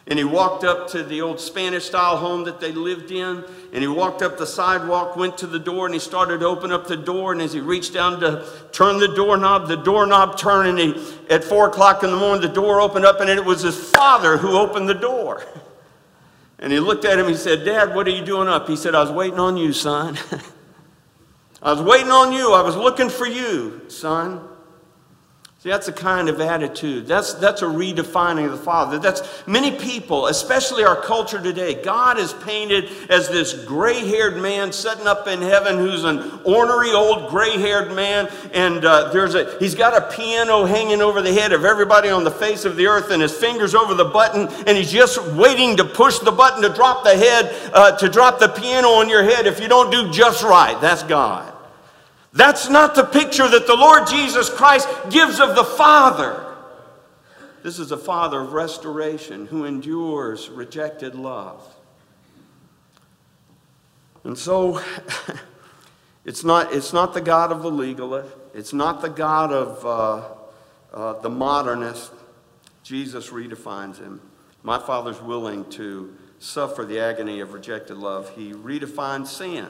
And 0.06 0.18
he 0.18 0.24
walked 0.24 0.64
up 0.64 0.88
to 0.88 1.02
the 1.02 1.22
old 1.22 1.40
Spanish 1.40 1.86
style 1.86 2.18
home 2.18 2.44
that 2.44 2.60
they 2.60 2.72
lived 2.72 3.10
in. 3.10 3.42
And 3.72 3.82
he 3.82 3.88
walked 3.88 4.20
up 4.20 4.36
the 4.36 4.46
sidewalk, 4.46 5.16
went 5.16 5.38
to 5.38 5.46
the 5.46 5.58
door, 5.58 5.86
and 5.86 5.94
he 5.94 6.00
started 6.00 6.40
to 6.40 6.46
open 6.46 6.70
up 6.72 6.86
the 6.86 6.96
door. 6.96 7.32
And 7.32 7.40
as 7.40 7.54
he 7.54 7.60
reached 7.60 7.94
down 7.94 8.20
to 8.20 8.46
turn 8.72 8.98
the 8.98 9.08
doorknob, 9.08 9.66
the 9.66 9.76
doorknob 9.76 10.36
turned. 10.36 10.78
And 10.78 10.78
he, 10.78 11.14
at 11.30 11.42
four 11.42 11.68
o'clock 11.68 12.02
in 12.02 12.10
the 12.10 12.18
morning, 12.18 12.42
the 12.42 12.54
door 12.54 12.82
opened 12.82 13.06
up, 13.06 13.20
and 13.20 13.30
it 13.30 13.42
was 13.42 13.62
his 13.62 13.78
father 13.90 14.36
who 14.36 14.58
opened 14.58 14.88
the 14.88 14.94
door. 14.94 15.42
And 16.60 16.72
he 16.72 16.78
looked 16.78 17.04
at 17.04 17.18
him. 17.18 17.28
He 17.28 17.34
said, 17.34 17.64
Dad, 17.64 17.94
what 17.94 18.06
are 18.06 18.10
you 18.10 18.24
doing 18.24 18.48
up? 18.48 18.68
He 18.68 18.76
said, 18.76 18.94
I 18.94 19.02
was 19.02 19.10
waiting 19.10 19.38
on 19.38 19.58
you, 19.58 19.74
son. 19.74 20.16
I 21.62 21.72
was 21.72 21.82
waiting 21.82 22.10
on 22.10 22.32
you. 22.32 22.54
I 22.54 22.62
was 22.62 22.74
looking 22.74 23.10
for 23.10 23.26
you, 23.26 23.82
son. 23.88 24.40
See, 25.64 25.70
that's 25.70 25.88
a 25.88 25.92
kind 25.92 26.28
of 26.28 26.42
attitude. 26.42 27.06
That's, 27.06 27.32
that's 27.32 27.62
a 27.62 27.64
redefining 27.64 28.44
of 28.44 28.50
the 28.50 28.58
Father. 28.58 28.98
That's 28.98 29.22
many 29.46 29.70
people, 29.70 30.26
especially 30.26 30.84
our 30.84 30.94
culture 30.94 31.40
today. 31.40 31.82
God 31.82 32.18
is 32.18 32.34
painted 32.34 32.90
as 33.08 33.30
this 33.30 33.64
gray 33.64 34.06
haired 34.06 34.36
man 34.36 34.74
sitting 34.74 35.06
up 35.06 35.26
in 35.26 35.40
heaven 35.40 35.78
who's 35.78 36.04
an 36.04 36.38
ornery 36.44 36.92
old 36.92 37.30
gray 37.30 37.52
haired 37.52 37.96
man. 37.96 38.28
And 38.52 38.84
uh, 38.84 39.10
there's 39.10 39.34
a, 39.36 39.58
he's 39.58 39.74
got 39.74 39.96
a 39.96 40.14
piano 40.14 40.66
hanging 40.66 41.00
over 41.00 41.22
the 41.22 41.32
head 41.32 41.54
of 41.54 41.64
everybody 41.64 42.10
on 42.10 42.24
the 42.24 42.30
face 42.30 42.66
of 42.66 42.76
the 42.76 42.86
earth, 42.86 43.10
and 43.10 43.22
his 43.22 43.32
fingers 43.32 43.74
over 43.74 43.94
the 43.94 44.04
button, 44.04 44.48
and 44.66 44.76
he's 44.76 44.92
just 44.92 45.18
waiting 45.32 45.78
to 45.78 45.84
push 45.86 46.18
the 46.18 46.30
button 46.30 46.60
to 46.60 46.68
drop 46.68 47.04
the 47.04 47.16
head, 47.16 47.70
uh, 47.72 47.96
to 47.96 48.10
drop 48.10 48.38
the 48.38 48.48
piano 48.48 48.88
on 48.88 49.08
your 49.08 49.22
head 49.22 49.46
if 49.46 49.58
you 49.60 49.68
don't 49.68 49.90
do 49.90 50.12
just 50.12 50.42
right. 50.42 50.78
That's 50.82 51.02
God. 51.04 51.53
That's 52.34 52.68
not 52.68 52.96
the 52.96 53.04
picture 53.04 53.48
that 53.48 53.68
the 53.68 53.76
Lord 53.76 54.08
Jesus 54.08 54.50
Christ 54.50 54.88
gives 55.08 55.38
of 55.38 55.54
the 55.54 55.62
Father. 55.62 56.44
This 57.62 57.78
is 57.78 57.92
a 57.92 57.96
Father 57.96 58.40
of 58.40 58.52
restoration 58.52 59.46
who 59.46 59.64
endures 59.64 60.50
rejected 60.50 61.14
love. 61.14 61.62
And 64.24 64.36
so, 64.36 64.82
it's 66.24 66.42
not, 66.42 66.74
it's 66.74 66.92
not 66.92 67.14
the 67.14 67.20
God 67.20 67.52
of 67.52 67.62
the 67.62 67.70
legalist, 67.70 68.34
it's 68.52 68.72
not 68.72 69.00
the 69.00 69.10
God 69.10 69.52
of 69.52 69.86
uh, 69.86 70.28
uh, 70.92 71.20
the 71.20 71.30
modernist. 71.30 72.10
Jesus 72.82 73.30
redefines 73.30 73.98
him. 73.98 74.20
My 74.64 74.78
Father's 74.78 75.22
willing 75.22 75.70
to 75.70 76.14
suffer 76.40 76.84
the 76.84 76.98
agony 76.98 77.40
of 77.40 77.52
rejected 77.52 77.96
love. 77.96 78.30
He 78.34 78.52
redefines 78.52 79.28
sin. 79.28 79.68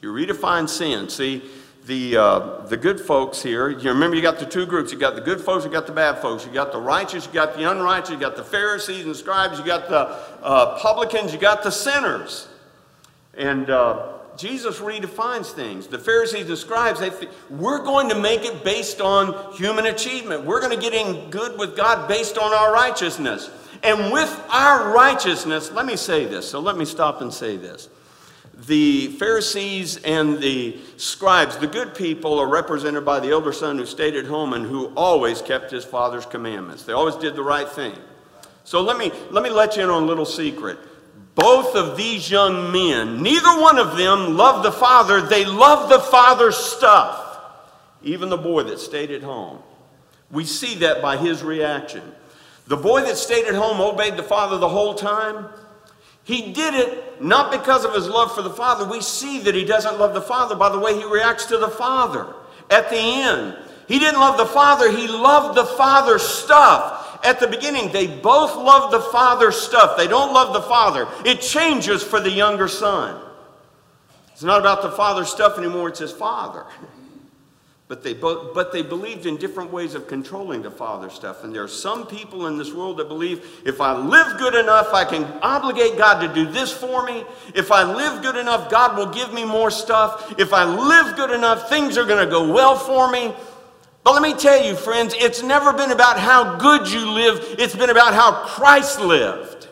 He 0.00 0.06
redefines 0.06 0.70
sin. 0.70 1.08
See, 1.08 1.42
the, 1.86 2.16
uh, 2.16 2.66
the 2.66 2.76
good 2.76 2.98
folks 2.98 3.42
here, 3.42 3.68
you 3.68 3.90
remember 3.90 4.16
you 4.16 4.22
got 4.22 4.38
the 4.38 4.46
two 4.46 4.64
groups. 4.64 4.90
You 4.90 4.98
got 4.98 5.16
the 5.16 5.20
good 5.20 5.40
folks, 5.40 5.64
you 5.64 5.70
got 5.70 5.86
the 5.86 5.92
bad 5.92 6.18
folks. 6.18 6.46
You 6.46 6.52
got 6.52 6.72
the 6.72 6.80
righteous, 6.80 7.26
you 7.26 7.32
got 7.32 7.56
the 7.56 7.70
unrighteous, 7.70 8.10
you 8.10 8.18
got 8.18 8.36
the 8.36 8.44
Pharisees 8.44 9.04
and 9.04 9.14
scribes, 9.14 9.58
you 9.58 9.64
got 9.66 9.88
the 9.88 10.08
uh, 10.42 10.78
publicans, 10.78 11.32
you 11.32 11.38
got 11.38 11.62
the 11.62 11.70
sinners. 11.70 12.48
And 13.36 13.68
uh, 13.68 14.12
Jesus 14.36 14.78
redefines 14.78 15.52
things. 15.52 15.86
The 15.86 15.98
Pharisees 15.98 16.48
and 16.48 16.56
scribes, 16.56 17.00
they 17.00 17.10
th- 17.10 17.30
we're 17.50 17.84
going 17.84 18.08
to 18.08 18.14
make 18.14 18.44
it 18.44 18.64
based 18.64 19.00
on 19.00 19.52
human 19.54 19.86
achievement. 19.86 20.44
We're 20.44 20.60
going 20.60 20.78
to 20.78 20.80
get 20.80 20.94
in 20.94 21.30
good 21.30 21.58
with 21.58 21.76
God 21.76 22.08
based 22.08 22.38
on 22.38 22.52
our 22.52 22.72
righteousness. 22.72 23.50
And 23.82 24.10
with 24.10 24.42
our 24.48 24.94
righteousness, 24.94 25.70
let 25.70 25.84
me 25.84 25.96
say 25.96 26.24
this. 26.24 26.48
So 26.48 26.60
let 26.60 26.78
me 26.78 26.86
stop 26.86 27.20
and 27.20 27.32
say 27.32 27.58
this 27.58 27.90
the 28.66 29.08
Pharisees 29.18 29.98
and 29.98 30.38
the 30.38 30.78
scribes, 30.96 31.56
the 31.58 31.66
good 31.66 31.94
people, 31.94 32.38
are 32.38 32.46
represented 32.46 33.04
by 33.04 33.20
the 33.20 33.30
elder 33.30 33.52
son 33.52 33.78
who 33.78 33.86
stayed 33.86 34.14
at 34.14 34.26
home 34.26 34.52
and 34.52 34.64
who 34.64 34.92
always 34.94 35.42
kept 35.42 35.70
his 35.70 35.84
father's 35.84 36.26
commandments. 36.26 36.84
They 36.84 36.92
always 36.92 37.16
did 37.16 37.34
the 37.36 37.42
right 37.42 37.68
thing. 37.68 37.94
So 38.64 38.80
let 38.80 38.96
me, 38.96 39.12
let 39.30 39.42
me 39.42 39.50
let 39.50 39.76
you 39.76 39.82
in 39.82 39.90
on 39.90 40.04
a 40.04 40.06
little 40.06 40.24
secret. 40.24 40.78
Both 41.34 41.74
of 41.74 41.96
these 41.96 42.30
young 42.30 42.72
men, 42.72 43.22
neither 43.22 43.60
one 43.60 43.78
of 43.78 43.96
them 43.96 44.36
loved 44.36 44.64
the 44.64 44.72
father, 44.72 45.20
they 45.20 45.44
loved 45.44 45.92
the 45.92 45.98
father's 45.98 46.56
stuff. 46.56 47.20
Even 48.02 48.28
the 48.28 48.36
boy 48.36 48.62
that 48.64 48.78
stayed 48.78 49.10
at 49.10 49.22
home. 49.22 49.58
We 50.30 50.44
see 50.44 50.76
that 50.76 51.02
by 51.02 51.16
his 51.16 51.42
reaction. 51.42 52.02
The 52.66 52.76
boy 52.76 53.02
that 53.02 53.16
stayed 53.16 53.46
at 53.46 53.54
home 53.54 53.80
obeyed 53.80 54.16
the 54.16 54.22
father 54.22 54.58
the 54.58 54.68
whole 54.68 54.94
time. 54.94 55.46
He 56.24 56.52
did 56.52 56.74
it 56.74 57.22
not 57.22 57.52
because 57.52 57.84
of 57.84 57.94
his 57.94 58.08
love 58.08 58.34
for 58.34 58.42
the 58.42 58.50
Father. 58.50 58.88
We 58.88 59.00
see 59.00 59.40
that 59.40 59.54
he 59.54 59.64
doesn't 59.64 59.98
love 59.98 60.14
the 60.14 60.22
Father 60.22 60.56
by 60.56 60.70
the 60.70 60.78
way 60.78 60.96
he 60.96 61.04
reacts 61.04 61.44
to 61.46 61.58
the 61.58 61.68
Father 61.68 62.34
at 62.70 62.88
the 62.90 62.96
end. 62.96 63.56
He 63.86 63.98
didn't 63.98 64.18
love 64.18 64.38
the 64.38 64.46
Father, 64.46 64.90
he 64.90 65.06
loved 65.06 65.56
the 65.56 65.66
Father's 65.66 66.22
stuff. 66.22 67.20
At 67.22 67.40
the 67.40 67.46
beginning, 67.46 67.92
they 67.92 68.06
both 68.06 68.54
love 68.56 68.90
the 68.90 69.00
Father's 69.00 69.56
stuff. 69.56 69.96
They 69.96 70.06
don't 70.06 70.32
love 70.32 70.52
the 70.52 70.62
Father. 70.62 71.08
It 71.24 71.40
changes 71.40 72.02
for 72.02 72.20
the 72.20 72.30
younger 72.30 72.68
son. 72.68 73.20
It's 74.32 74.42
not 74.42 74.60
about 74.60 74.82
the 74.82 74.90
Father's 74.90 75.28
stuff 75.28 75.58
anymore, 75.58 75.88
it's 75.88 76.00
his 76.00 76.12
Father. 76.12 76.64
But 77.86 78.02
they, 78.02 78.14
both, 78.14 78.54
but 78.54 78.72
they 78.72 78.80
believed 78.80 79.26
in 79.26 79.36
different 79.36 79.70
ways 79.70 79.94
of 79.94 80.08
controlling 80.08 80.62
the 80.62 80.70
father 80.70 81.10
stuff. 81.10 81.44
And 81.44 81.54
there 81.54 81.62
are 81.62 81.68
some 81.68 82.06
people 82.06 82.46
in 82.46 82.56
this 82.56 82.72
world 82.72 82.96
that 82.96 83.08
believe 83.08 83.60
if 83.66 83.78
I 83.78 83.94
live 83.94 84.38
good 84.38 84.54
enough, 84.54 84.94
I 84.94 85.04
can 85.04 85.24
obligate 85.42 85.98
God 85.98 86.20
to 86.20 86.32
do 86.32 86.50
this 86.50 86.72
for 86.72 87.04
me. 87.04 87.24
If 87.54 87.70
I 87.70 87.82
live 87.82 88.22
good 88.22 88.36
enough, 88.36 88.70
God 88.70 88.96
will 88.96 89.12
give 89.12 89.34
me 89.34 89.44
more 89.44 89.70
stuff. 89.70 90.34
If 90.38 90.54
I 90.54 90.64
live 90.64 91.14
good 91.14 91.30
enough, 91.30 91.68
things 91.68 91.98
are 91.98 92.06
going 92.06 92.24
to 92.24 92.30
go 92.30 92.50
well 92.50 92.74
for 92.74 93.10
me. 93.10 93.34
But 94.02 94.14
let 94.14 94.22
me 94.22 94.34
tell 94.34 94.62
you, 94.64 94.76
friends, 94.76 95.14
it's 95.18 95.42
never 95.42 95.72
been 95.72 95.90
about 95.90 96.18
how 96.18 96.56
good 96.56 96.90
you 96.90 97.10
live, 97.10 97.56
it's 97.58 97.76
been 97.76 97.90
about 97.90 98.14
how 98.14 98.44
Christ 98.46 99.00
lived. 99.00 99.68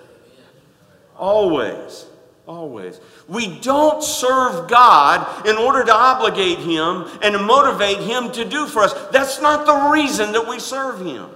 Always. 1.16 2.06
Always. 2.52 3.00
We 3.28 3.58
don't 3.60 4.04
serve 4.04 4.68
God 4.68 5.46
in 5.46 5.56
order 5.56 5.84
to 5.84 5.94
obligate 5.94 6.58
Him 6.58 7.06
and 7.22 7.32
to 7.32 7.38
motivate 7.38 8.00
Him 8.00 8.30
to 8.32 8.44
do 8.44 8.66
for 8.66 8.82
us. 8.82 8.92
That's 9.10 9.40
not 9.40 9.64
the 9.64 9.90
reason 9.90 10.32
that 10.32 10.46
we 10.46 10.58
serve 10.58 11.00
Him. 11.00 11.30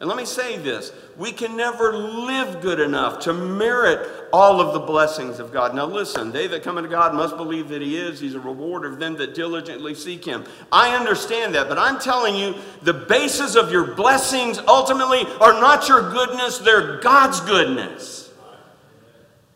And 0.00 0.08
let 0.08 0.16
me 0.16 0.24
say 0.24 0.58
this 0.58 0.90
we 1.16 1.30
can 1.30 1.56
never 1.56 1.96
live 1.96 2.60
good 2.60 2.80
enough 2.80 3.20
to 3.20 3.32
merit 3.32 4.28
all 4.32 4.60
of 4.60 4.74
the 4.74 4.80
blessings 4.80 5.38
of 5.38 5.52
God. 5.52 5.72
Now, 5.72 5.86
listen, 5.86 6.32
they 6.32 6.48
that 6.48 6.64
come 6.64 6.78
unto 6.78 6.90
God 6.90 7.14
must 7.14 7.36
believe 7.36 7.68
that 7.68 7.80
He 7.80 7.96
is. 7.96 8.18
He's 8.18 8.34
a 8.34 8.40
rewarder 8.40 8.88
of 8.88 8.98
them 8.98 9.14
that 9.18 9.36
diligently 9.36 9.94
seek 9.94 10.24
Him. 10.24 10.44
I 10.72 10.96
understand 10.96 11.54
that, 11.54 11.68
but 11.68 11.78
I'm 11.78 12.00
telling 12.00 12.34
you, 12.34 12.56
the 12.82 12.92
basis 12.92 13.54
of 13.54 13.70
your 13.70 13.94
blessings 13.94 14.58
ultimately 14.66 15.26
are 15.40 15.60
not 15.60 15.88
your 15.88 16.10
goodness, 16.10 16.58
they're 16.58 16.98
God's 16.98 17.38
goodness. 17.42 18.23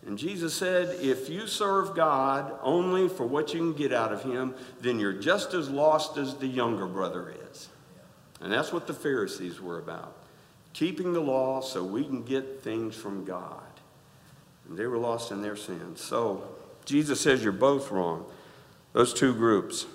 And 0.08 0.16
Jesus 0.16 0.54
said, 0.54 0.98
if 1.02 1.28
you 1.28 1.46
serve 1.46 1.94
God 1.94 2.54
only 2.62 3.10
for 3.10 3.26
what 3.26 3.52
you 3.52 3.60
can 3.60 3.74
get 3.74 3.92
out 3.92 4.10
of 4.10 4.22
Him, 4.22 4.54
then 4.80 4.98
you're 4.98 5.12
just 5.12 5.52
as 5.52 5.68
lost 5.68 6.16
as 6.16 6.34
the 6.34 6.46
younger 6.46 6.86
brother 6.86 7.34
is. 7.50 7.68
And 8.40 8.50
that's 8.50 8.72
what 8.72 8.86
the 8.86 8.94
Pharisees 8.94 9.60
were 9.60 9.78
about 9.78 10.14
keeping 10.72 11.12
the 11.12 11.20
law 11.20 11.60
so 11.60 11.82
we 11.82 12.04
can 12.04 12.22
get 12.22 12.62
things 12.62 12.94
from 12.94 13.24
God. 13.24 13.60
And 14.66 14.78
they 14.78 14.86
were 14.86 14.96
lost 14.96 15.30
in 15.30 15.42
their 15.42 15.56
sins. 15.56 16.00
So 16.00 16.42
Jesus 16.86 17.20
says 17.20 17.42
you're 17.42 17.52
both 17.52 17.90
wrong, 17.90 18.24
those 18.94 19.12
two 19.12 19.34
groups. 19.34 19.86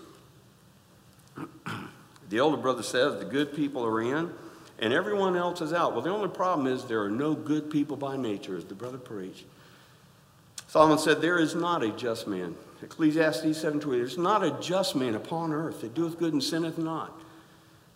the 2.30 2.39
older 2.39 2.58
brother 2.58 2.84
says 2.84 3.17
the 3.17 3.26
good 3.26 3.56
people 3.56 3.84
are 3.84 4.02
in 4.02 4.32
and 4.78 4.93
everyone 4.93 5.36
else 5.36 5.62
is 5.62 5.73
out. 5.73 5.93
Well, 5.93 6.02
the 6.02 6.12
only 6.12 6.30
problem 6.30 6.67
is 6.67 6.84
there 6.84 7.02
are 7.02 7.10
no 7.10 7.34
good 7.34 7.71
people 7.71 7.97
by 7.97 8.15
nature, 8.17 8.56
as 8.56 8.65
the 8.65 8.76
brother 8.76 8.97
preached. 8.99 9.45
Solomon 10.74 10.98
said, 10.98 11.22
There 11.22 11.38
is 11.38 11.54
not 11.54 11.84
a 11.84 11.90
just 11.90 12.26
man. 12.26 12.56
Ecclesiastes 12.82 13.64
7.20, 13.64 13.82
There's 13.92 14.18
not 14.18 14.44
a 14.44 14.58
just 14.60 14.96
man 14.96 15.14
upon 15.14 15.54
earth 15.54 15.82
that 15.82 15.94
doeth 15.94 16.18
good 16.18 16.34
and 16.34 16.44
sinneth 16.44 16.80
not. 16.80 17.14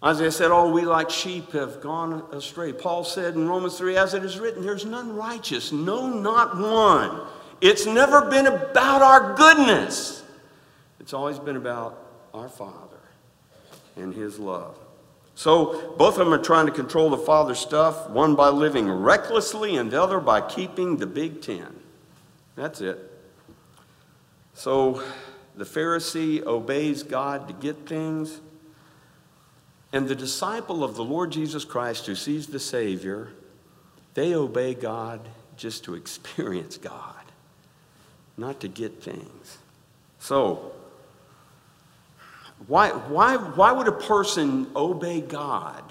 Isaiah 0.03 0.31
said, 0.31 0.51
All 0.51 0.71
we 0.71 0.83
like 0.83 1.09
sheep 1.09 1.53
have 1.53 1.81
gone 1.81 2.23
astray. 2.31 2.71
Paul 2.71 3.03
said 3.03 3.33
in 3.33 3.49
Romans 3.49 3.79
3, 3.79 3.97
As 3.97 4.13
it 4.13 4.23
is 4.23 4.37
written, 4.37 4.61
there's 4.61 4.85
none 4.85 5.15
righteous, 5.15 5.71
no, 5.71 6.05
not 6.05 6.55
one. 6.55 7.21
It's 7.61 7.87
never 7.87 8.29
been 8.29 8.45
about 8.45 9.01
our 9.01 9.33
goodness, 9.33 10.23
it's 10.99 11.13
always 11.13 11.39
been 11.39 11.57
about 11.57 11.99
our 12.31 12.47
Father 12.47 12.99
and 13.95 14.13
His 14.13 14.37
love. 14.37 14.77
So 15.33 15.95
both 15.97 16.19
of 16.19 16.25
them 16.27 16.33
are 16.35 16.43
trying 16.43 16.67
to 16.67 16.71
control 16.71 17.09
the 17.09 17.17
Father's 17.17 17.57
stuff, 17.57 18.07
one 18.11 18.35
by 18.35 18.49
living 18.49 18.87
recklessly 18.87 19.77
and 19.77 19.89
the 19.89 19.99
other 19.99 20.19
by 20.19 20.41
keeping 20.41 20.97
the 20.97 21.07
Big 21.07 21.41
Ten. 21.41 21.76
That's 22.57 22.81
it. 22.81 22.99
So 24.55 25.01
the 25.55 25.63
Pharisee 25.63 26.43
obeys 26.43 27.03
God 27.03 27.47
to 27.47 27.53
get 27.53 27.87
things. 27.87 28.41
And 29.93 30.07
the 30.07 30.15
disciple 30.15 30.83
of 30.83 30.95
the 30.95 31.03
Lord 31.03 31.31
Jesus 31.31 31.63
Christ 31.63 32.07
who 32.07 32.15
sees 32.15 32.47
the 32.47 32.59
Savior, 32.59 33.29
they 34.15 34.33
obey 34.33 34.73
God 34.73 35.21
just 35.55 35.85
to 35.85 35.95
experience 35.95 36.77
God, 36.77 37.23
not 38.35 38.59
to 38.61 38.67
get 38.67 39.01
things. 39.01 39.59
So, 40.19 40.73
why, 42.65 42.89
why, 42.89 43.37
why 43.37 43.71
would 43.71 43.87
a 43.87 43.91
person 43.91 44.67
obey 44.75 45.21
God 45.21 45.83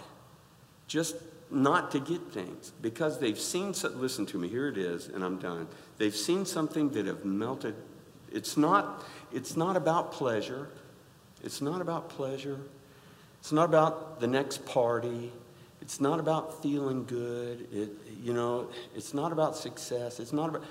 just 0.88 1.14
not 1.48 1.92
to 1.92 2.00
get 2.00 2.20
things? 2.33 2.72
Because 2.83 3.20
they've 3.20 3.38
seen, 3.38 3.72
listen 3.94 4.26
to 4.26 4.38
me, 4.38 4.48
here 4.48 4.66
it 4.66 4.76
is, 4.76 5.07
and 5.07 5.24
I'm 5.24 5.38
done. 5.38 5.68
They've 5.98 6.14
seen 6.14 6.44
something 6.44 6.90
that 6.90 7.06
have 7.06 7.24
melted. 7.24 7.74
It's 8.32 8.56
not, 8.56 9.04
it's 9.32 9.56
not 9.56 9.76
about 9.76 10.12
pleasure. 10.12 10.68
It's 11.42 11.61
not 11.61 11.80
about 11.80 12.09
pleasure. 12.09 12.59
It's 13.40 13.52
not 13.52 13.64
about 13.64 14.20
the 14.20 14.26
next 14.26 14.66
party. 14.66 15.32
It's 15.80 16.00
not 16.00 16.18
about 16.18 16.62
feeling 16.62 17.04
good. 17.04 17.68
It, 17.72 17.90
you 18.22 18.32
know, 18.32 18.68
it's 18.94 19.14
not 19.14 19.32
about 19.32 19.56
success. 19.56 20.18
It's 20.18 20.32
not 20.32 20.48
about, 20.48 20.64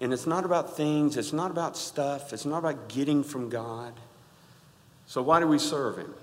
and 0.00 0.12
it's 0.12 0.26
not 0.26 0.44
about 0.44 0.76
things. 0.76 1.16
It's 1.16 1.32
not 1.32 1.50
about 1.50 1.76
stuff. 1.76 2.32
It's 2.32 2.44
not 2.44 2.58
about 2.58 2.88
getting 2.88 3.24
from 3.24 3.48
God. 3.48 3.94
So 5.06 5.22
why 5.22 5.40
do 5.40 5.46
we 5.46 5.58
serve 5.58 5.98
Him? 5.98 6.14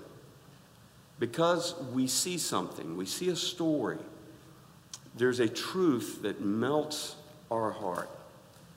Because 1.18 1.74
we 1.92 2.06
see 2.06 2.38
something. 2.38 2.96
We 2.96 3.06
see 3.06 3.28
a 3.28 3.36
story. 3.36 3.98
There's 5.16 5.40
a 5.40 5.48
truth 5.48 6.22
that 6.22 6.40
melts 6.40 7.16
our 7.50 7.72
heart. 7.72 8.08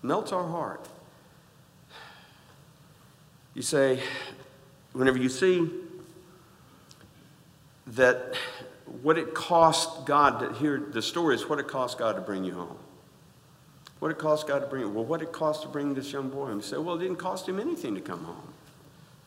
Melts 0.04 0.32
our 0.32 0.48
heart. 0.48 0.88
You 3.54 3.62
say, 3.62 4.00
whenever 4.94 5.18
you 5.18 5.30
see 5.30 5.70
that 7.88 8.36
what 9.02 9.18
it 9.18 9.34
cost 9.34 10.06
God 10.06 10.40
to 10.40 10.54
hear 10.60 10.80
the 10.80 11.02
story 11.02 11.36
is 11.36 11.48
what 11.48 11.60
it 11.60 11.68
cost 11.68 11.98
God 11.98 12.16
to 12.16 12.22
bring 12.22 12.44
you 12.44 12.54
home. 12.54 12.78
What 14.00 14.12
it 14.12 14.18
cost 14.18 14.48
God 14.48 14.60
to 14.60 14.68
bring 14.68 14.82
you. 14.82 14.90
Well, 14.90 15.06
what 15.06 15.22
it 15.22 15.32
cost 15.32 15.62
to 15.64 15.68
bring 15.68 15.94
this 15.94 16.12
young 16.12 16.30
boy 16.30 16.48
home? 16.48 16.58
You 16.58 16.62
say, 16.64 16.78
well, 16.78 16.96
it 16.96 17.00
didn't 17.00 17.18
cost 17.18 17.48
him 17.48 17.60
anything 17.60 17.94
to 17.96 18.02
come 18.02 18.24
home. 18.24 18.54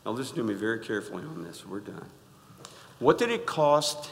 Now 0.05 0.11
listen 0.11 0.35
to 0.35 0.43
me 0.43 0.53
very 0.53 0.79
carefully 0.79 1.23
on 1.23 1.43
this. 1.43 1.65
We're 1.65 1.79
done. 1.79 2.05
What 2.99 3.17
did 3.17 3.29
it 3.29 3.45
cost? 3.45 4.11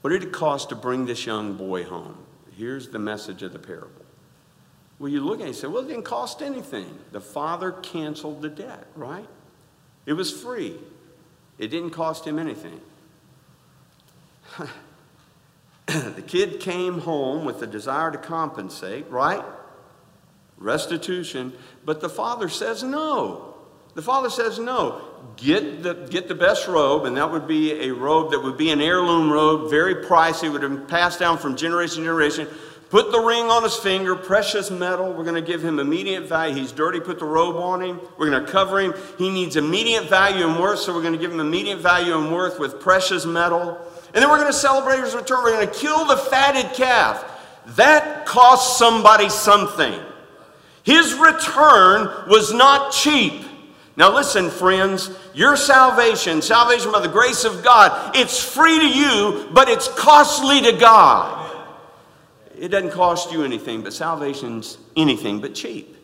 What 0.00 0.10
did 0.10 0.22
it 0.22 0.32
cost 0.32 0.70
to 0.70 0.74
bring 0.74 1.06
this 1.06 1.26
young 1.26 1.54
boy 1.54 1.84
home? 1.84 2.16
Here's 2.56 2.88
the 2.88 2.98
message 2.98 3.42
of 3.42 3.52
the 3.52 3.58
parable. 3.58 4.04
Well, 4.98 5.10
you 5.10 5.20
look 5.20 5.40
at 5.40 5.44
it 5.44 5.46
and 5.48 5.56
say, 5.56 5.68
well, 5.68 5.84
it 5.84 5.88
didn't 5.88 6.04
cost 6.04 6.42
anything. 6.42 6.98
The 7.12 7.20
father 7.20 7.72
canceled 7.72 8.42
the 8.42 8.48
debt, 8.48 8.86
right? 8.96 9.28
It 10.06 10.14
was 10.14 10.32
free. 10.32 10.76
It 11.58 11.68
didn't 11.68 11.90
cost 11.90 12.26
him 12.26 12.38
anything. 12.38 12.80
the 15.86 16.22
kid 16.26 16.60
came 16.60 17.00
home 17.00 17.44
with 17.44 17.60
the 17.60 17.66
desire 17.66 18.10
to 18.10 18.18
compensate, 18.18 19.08
right? 19.10 19.44
Restitution. 20.56 21.52
But 21.84 22.00
the 22.00 22.08
father 22.08 22.48
says 22.48 22.82
no. 22.82 23.54
The 23.94 24.02
father 24.02 24.30
says 24.30 24.58
no. 24.58 25.00
Get 25.36 25.82
the, 25.82 25.94
get 26.10 26.28
the 26.28 26.34
best 26.34 26.68
robe, 26.68 27.04
and 27.04 27.16
that 27.16 27.30
would 27.30 27.48
be 27.48 27.72
a 27.88 27.92
robe 27.92 28.30
that 28.30 28.42
would 28.42 28.56
be 28.56 28.70
an 28.70 28.80
heirloom 28.80 29.32
robe, 29.32 29.70
very 29.70 30.04
pricey, 30.06 30.50
would 30.52 30.62
have 30.62 30.72
been 30.72 30.86
passed 30.86 31.18
down 31.18 31.38
from 31.38 31.56
generation 31.56 31.98
to 31.98 32.04
generation. 32.04 32.48
Put 32.90 33.12
the 33.12 33.20
ring 33.20 33.44
on 33.50 33.64
his 33.64 33.76
finger, 33.76 34.16
precious 34.16 34.70
metal. 34.70 35.12
We're 35.12 35.24
going 35.24 35.34
to 35.34 35.42
give 35.42 35.62
him 35.62 35.78
immediate 35.78 36.22
value. 36.22 36.54
He's 36.54 36.72
dirty, 36.72 37.00
put 37.00 37.18
the 37.18 37.26
robe 37.26 37.56
on 37.56 37.82
him. 37.82 38.00
We're 38.16 38.30
going 38.30 38.44
to 38.44 38.50
cover 38.50 38.80
him. 38.80 38.94
He 39.18 39.28
needs 39.30 39.56
immediate 39.56 40.04
value 40.04 40.48
and 40.48 40.58
worth, 40.58 40.78
so 40.78 40.94
we're 40.94 41.02
going 41.02 41.12
to 41.12 41.18
give 41.18 41.30
him 41.30 41.40
immediate 41.40 41.80
value 41.80 42.16
and 42.16 42.32
worth 42.32 42.58
with 42.58 42.80
precious 42.80 43.26
metal. 43.26 43.78
And 44.14 44.22
then 44.22 44.30
we're 44.30 44.38
going 44.38 44.50
to 44.50 44.58
celebrate 44.58 45.00
his 45.00 45.14
return. 45.14 45.42
We're 45.44 45.52
going 45.52 45.68
to 45.68 45.74
kill 45.74 46.06
the 46.06 46.16
fatted 46.16 46.72
calf. 46.72 47.24
That 47.76 48.24
cost 48.24 48.78
somebody 48.78 49.28
something. 49.28 50.00
His 50.82 51.12
return 51.12 52.08
was 52.26 52.54
not 52.54 52.92
cheap. 52.92 53.44
Now, 53.98 54.14
listen, 54.14 54.48
friends, 54.48 55.10
your 55.34 55.56
salvation, 55.56 56.40
salvation 56.40 56.90
by 56.90 57.00
the 57.00 57.08
grace 57.08 57.44
of 57.44 57.62
God, 57.62 58.16
it's 58.16 58.42
free 58.42 58.78
to 58.78 58.88
you, 58.88 59.50
but 59.52 59.68
it's 59.68 59.88
costly 59.88 60.62
to 60.62 60.72
God. 60.72 61.37
It 62.58 62.68
doesn't 62.68 62.90
cost 62.90 63.32
you 63.32 63.44
anything, 63.44 63.82
but 63.82 63.92
salvation's 63.92 64.78
anything 64.96 65.40
but 65.40 65.54
cheap. 65.54 65.96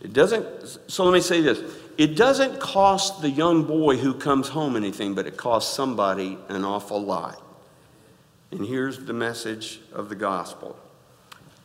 It 0.00 0.12
doesn't, 0.12 0.80
so 0.88 1.04
let 1.04 1.12
me 1.12 1.20
say 1.20 1.40
this 1.40 1.62
it 1.96 2.16
doesn't 2.16 2.58
cost 2.58 3.22
the 3.22 3.30
young 3.30 3.64
boy 3.64 3.96
who 3.96 4.14
comes 4.14 4.48
home 4.48 4.76
anything, 4.76 5.14
but 5.14 5.26
it 5.26 5.36
costs 5.36 5.74
somebody 5.74 6.38
an 6.48 6.64
awful 6.64 7.02
lot. 7.02 7.40
And 8.50 8.66
here's 8.66 9.04
the 9.04 9.12
message 9.12 9.80
of 9.92 10.08
the 10.08 10.14
gospel. 10.14 10.76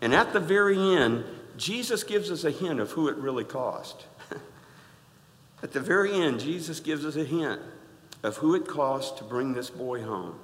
And 0.02 0.14
at 0.14 0.34
the 0.34 0.40
very 0.40 0.78
end, 0.78 1.26
Jesus 1.58 2.04
gives 2.04 2.30
us 2.30 2.44
a 2.44 2.52
hint 2.52 2.80
of 2.80 2.92
who 2.92 3.08
it 3.08 3.18
really 3.18 3.44
cost. 3.44 4.06
at 5.64 5.72
the 5.72 5.80
very 5.80 6.14
end, 6.14 6.40
Jesus 6.40 6.80
gives 6.80 7.06
us 7.06 7.16
a 7.16 7.24
hint 7.24 7.60
of 8.22 8.38
who 8.38 8.54
it 8.56 8.68
cost 8.68 9.18
to 9.18 9.24
bring 9.24 9.54
this 9.54 9.70
boy 9.70 10.04
home. 10.04 10.38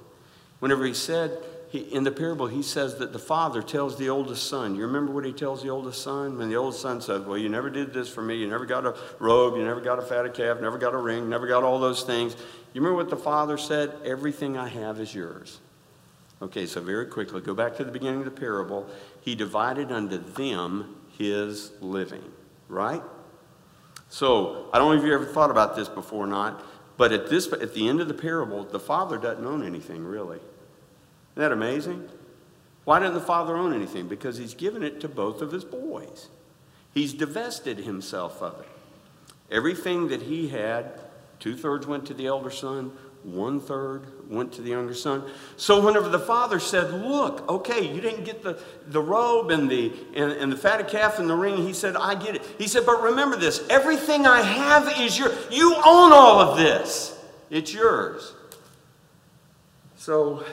Whenever 0.58 0.84
he 0.84 0.94
said, 0.94 1.38
he, 1.74 1.80
in 1.92 2.04
the 2.04 2.12
parable, 2.12 2.46
he 2.46 2.62
says 2.62 2.98
that 2.98 3.12
the 3.12 3.18
father 3.18 3.60
tells 3.60 3.98
the 3.98 4.08
oldest 4.08 4.48
son. 4.48 4.76
You 4.76 4.86
remember 4.86 5.10
what 5.10 5.24
he 5.24 5.32
tells 5.32 5.60
the 5.60 5.70
oldest 5.70 6.04
son? 6.04 6.38
When 6.38 6.48
the 6.48 6.54
oldest 6.54 6.80
son 6.80 7.00
says, 7.00 7.22
Well, 7.22 7.36
you 7.36 7.48
never 7.48 7.68
did 7.68 7.92
this 7.92 8.08
for 8.08 8.22
me. 8.22 8.36
You 8.36 8.46
never 8.46 8.64
got 8.64 8.86
a 8.86 8.94
robe. 9.18 9.56
You 9.56 9.64
never 9.64 9.80
got 9.80 9.98
a 9.98 10.02
fatted 10.02 10.34
calf. 10.34 10.60
Never 10.60 10.78
got 10.78 10.94
a 10.94 10.98
ring. 10.98 11.28
Never 11.28 11.48
got 11.48 11.64
all 11.64 11.80
those 11.80 12.04
things. 12.04 12.36
You 12.74 12.80
remember 12.80 12.94
what 12.94 13.10
the 13.10 13.16
father 13.16 13.58
said? 13.58 13.92
Everything 14.04 14.56
I 14.56 14.68
have 14.68 15.00
is 15.00 15.12
yours. 15.12 15.58
Okay, 16.42 16.64
so 16.64 16.80
very 16.80 17.06
quickly, 17.06 17.40
go 17.40 17.54
back 17.54 17.74
to 17.78 17.84
the 17.84 17.90
beginning 17.90 18.20
of 18.20 18.26
the 18.26 18.30
parable. 18.30 18.88
He 19.22 19.34
divided 19.34 19.90
unto 19.90 20.18
them 20.18 20.94
his 21.18 21.72
living, 21.80 22.22
right? 22.68 23.02
So, 24.10 24.68
I 24.72 24.78
don't 24.78 24.94
know 24.94 25.02
if 25.02 25.04
you 25.04 25.12
ever 25.12 25.26
thought 25.26 25.50
about 25.50 25.74
this 25.74 25.88
before 25.88 26.22
or 26.22 26.28
not, 26.28 26.62
But 26.96 27.10
at, 27.10 27.28
this, 27.28 27.52
at 27.52 27.74
the 27.74 27.88
end 27.88 28.00
of 28.00 28.06
the 28.06 28.14
parable, 28.14 28.62
the 28.62 28.78
father 28.78 29.18
doesn't 29.18 29.44
own 29.44 29.66
anything, 29.66 30.04
really. 30.04 30.38
Isn't 31.34 31.42
that 31.42 31.52
amazing? 31.52 32.08
Why 32.84 33.00
didn't 33.00 33.14
the 33.14 33.20
father 33.20 33.56
own 33.56 33.72
anything? 33.72 34.08
Because 34.08 34.36
he's 34.36 34.54
given 34.54 34.82
it 34.82 35.00
to 35.00 35.08
both 35.08 35.42
of 35.42 35.50
his 35.50 35.64
boys. 35.64 36.28
He's 36.92 37.12
divested 37.12 37.78
himself 37.78 38.40
of 38.40 38.60
it. 38.60 38.68
Everything 39.50 40.08
that 40.08 40.22
he 40.22 40.48
had, 40.48 41.00
two 41.40 41.56
thirds 41.56 41.86
went 41.86 42.06
to 42.06 42.14
the 42.14 42.26
elder 42.26 42.50
son, 42.50 42.92
one 43.24 43.58
third 43.58 44.30
went 44.30 44.52
to 44.52 44.62
the 44.62 44.70
younger 44.70 44.94
son. 44.94 45.24
So 45.56 45.84
whenever 45.84 46.08
the 46.08 46.18
father 46.18 46.60
said, 46.60 46.92
Look, 46.92 47.48
okay, 47.48 47.92
you 47.92 48.00
didn't 48.00 48.24
get 48.24 48.42
the, 48.42 48.60
the 48.86 49.00
robe 49.00 49.50
and 49.50 49.68
the, 49.68 49.92
and, 50.14 50.30
and 50.32 50.52
the 50.52 50.56
fatted 50.56 50.88
calf 50.88 51.18
and 51.18 51.28
the 51.28 51.34
ring, 51.34 51.56
he 51.56 51.72
said, 51.72 51.96
I 51.96 52.14
get 52.14 52.36
it. 52.36 52.42
He 52.58 52.68
said, 52.68 52.84
But 52.84 53.02
remember 53.02 53.36
this 53.36 53.66
everything 53.70 54.26
I 54.26 54.42
have 54.42 55.00
is 55.00 55.18
yours. 55.18 55.34
You 55.50 55.74
own 55.74 56.12
all 56.12 56.38
of 56.38 56.58
this, 56.58 57.18
it's 57.50 57.72
yours. 57.72 58.34
So 59.96 60.44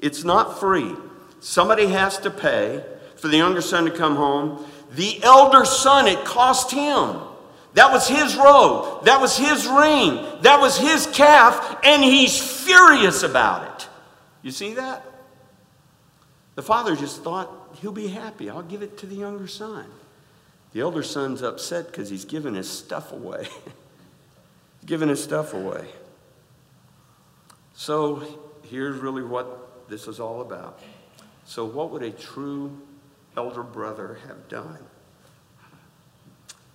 it's 0.00 0.24
not 0.24 0.60
free. 0.60 0.94
Somebody 1.40 1.86
has 1.86 2.18
to 2.18 2.30
pay 2.30 2.84
for 3.16 3.28
the 3.28 3.36
younger 3.36 3.60
son 3.60 3.84
to 3.84 3.90
come 3.90 4.16
home. 4.16 4.64
The 4.92 5.22
elder 5.22 5.64
son, 5.64 6.06
it 6.06 6.24
cost 6.24 6.70
him. 6.70 7.20
That 7.74 7.92
was 7.92 8.08
his 8.08 8.36
robe. 8.36 9.04
That 9.04 9.20
was 9.20 9.36
his 9.36 9.66
ring. 9.66 10.24
That 10.42 10.60
was 10.60 10.78
his 10.78 11.06
calf, 11.06 11.78
and 11.84 12.02
he's 12.02 12.38
furious 12.64 13.22
about 13.22 13.82
it. 13.82 13.88
You 14.42 14.50
see 14.50 14.74
that? 14.74 15.04
The 16.54 16.62
father 16.62 16.96
just 16.96 17.22
thought, 17.22 17.50
he'll 17.80 17.92
be 17.92 18.08
happy. 18.08 18.50
I'll 18.50 18.62
give 18.62 18.82
it 18.82 18.98
to 18.98 19.06
the 19.06 19.14
younger 19.14 19.46
son. 19.46 19.86
The 20.72 20.80
elder 20.80 21.02
son's 21.02 21.42
upset 21.42 21.86
because 21.86 22.10
he's 22.10 22.24
given 22.24 22.54
his 22.54 22.68
stuff 22.68 23.12
away. 23.12 23.46
giving 24.86 25.08
his 25.08 25.22
stuff 25.22 25.54
away. 25.54 25.86
So 27.74 28.22
here's 28.64 28.98
really 28.98 29.22
this 29.88 30.06
is 30.06 30.20
all 30.20 30.40
about. 30.40 30.80
So, 31.44 31.64
what 31.64 31.90
would 31.90 32.02
a 32.02 32.10
true 32.10 32.78
elder 33.36 33.62
brother 33.62 34.18
have 34.26 34.48
done? 34.48 34.78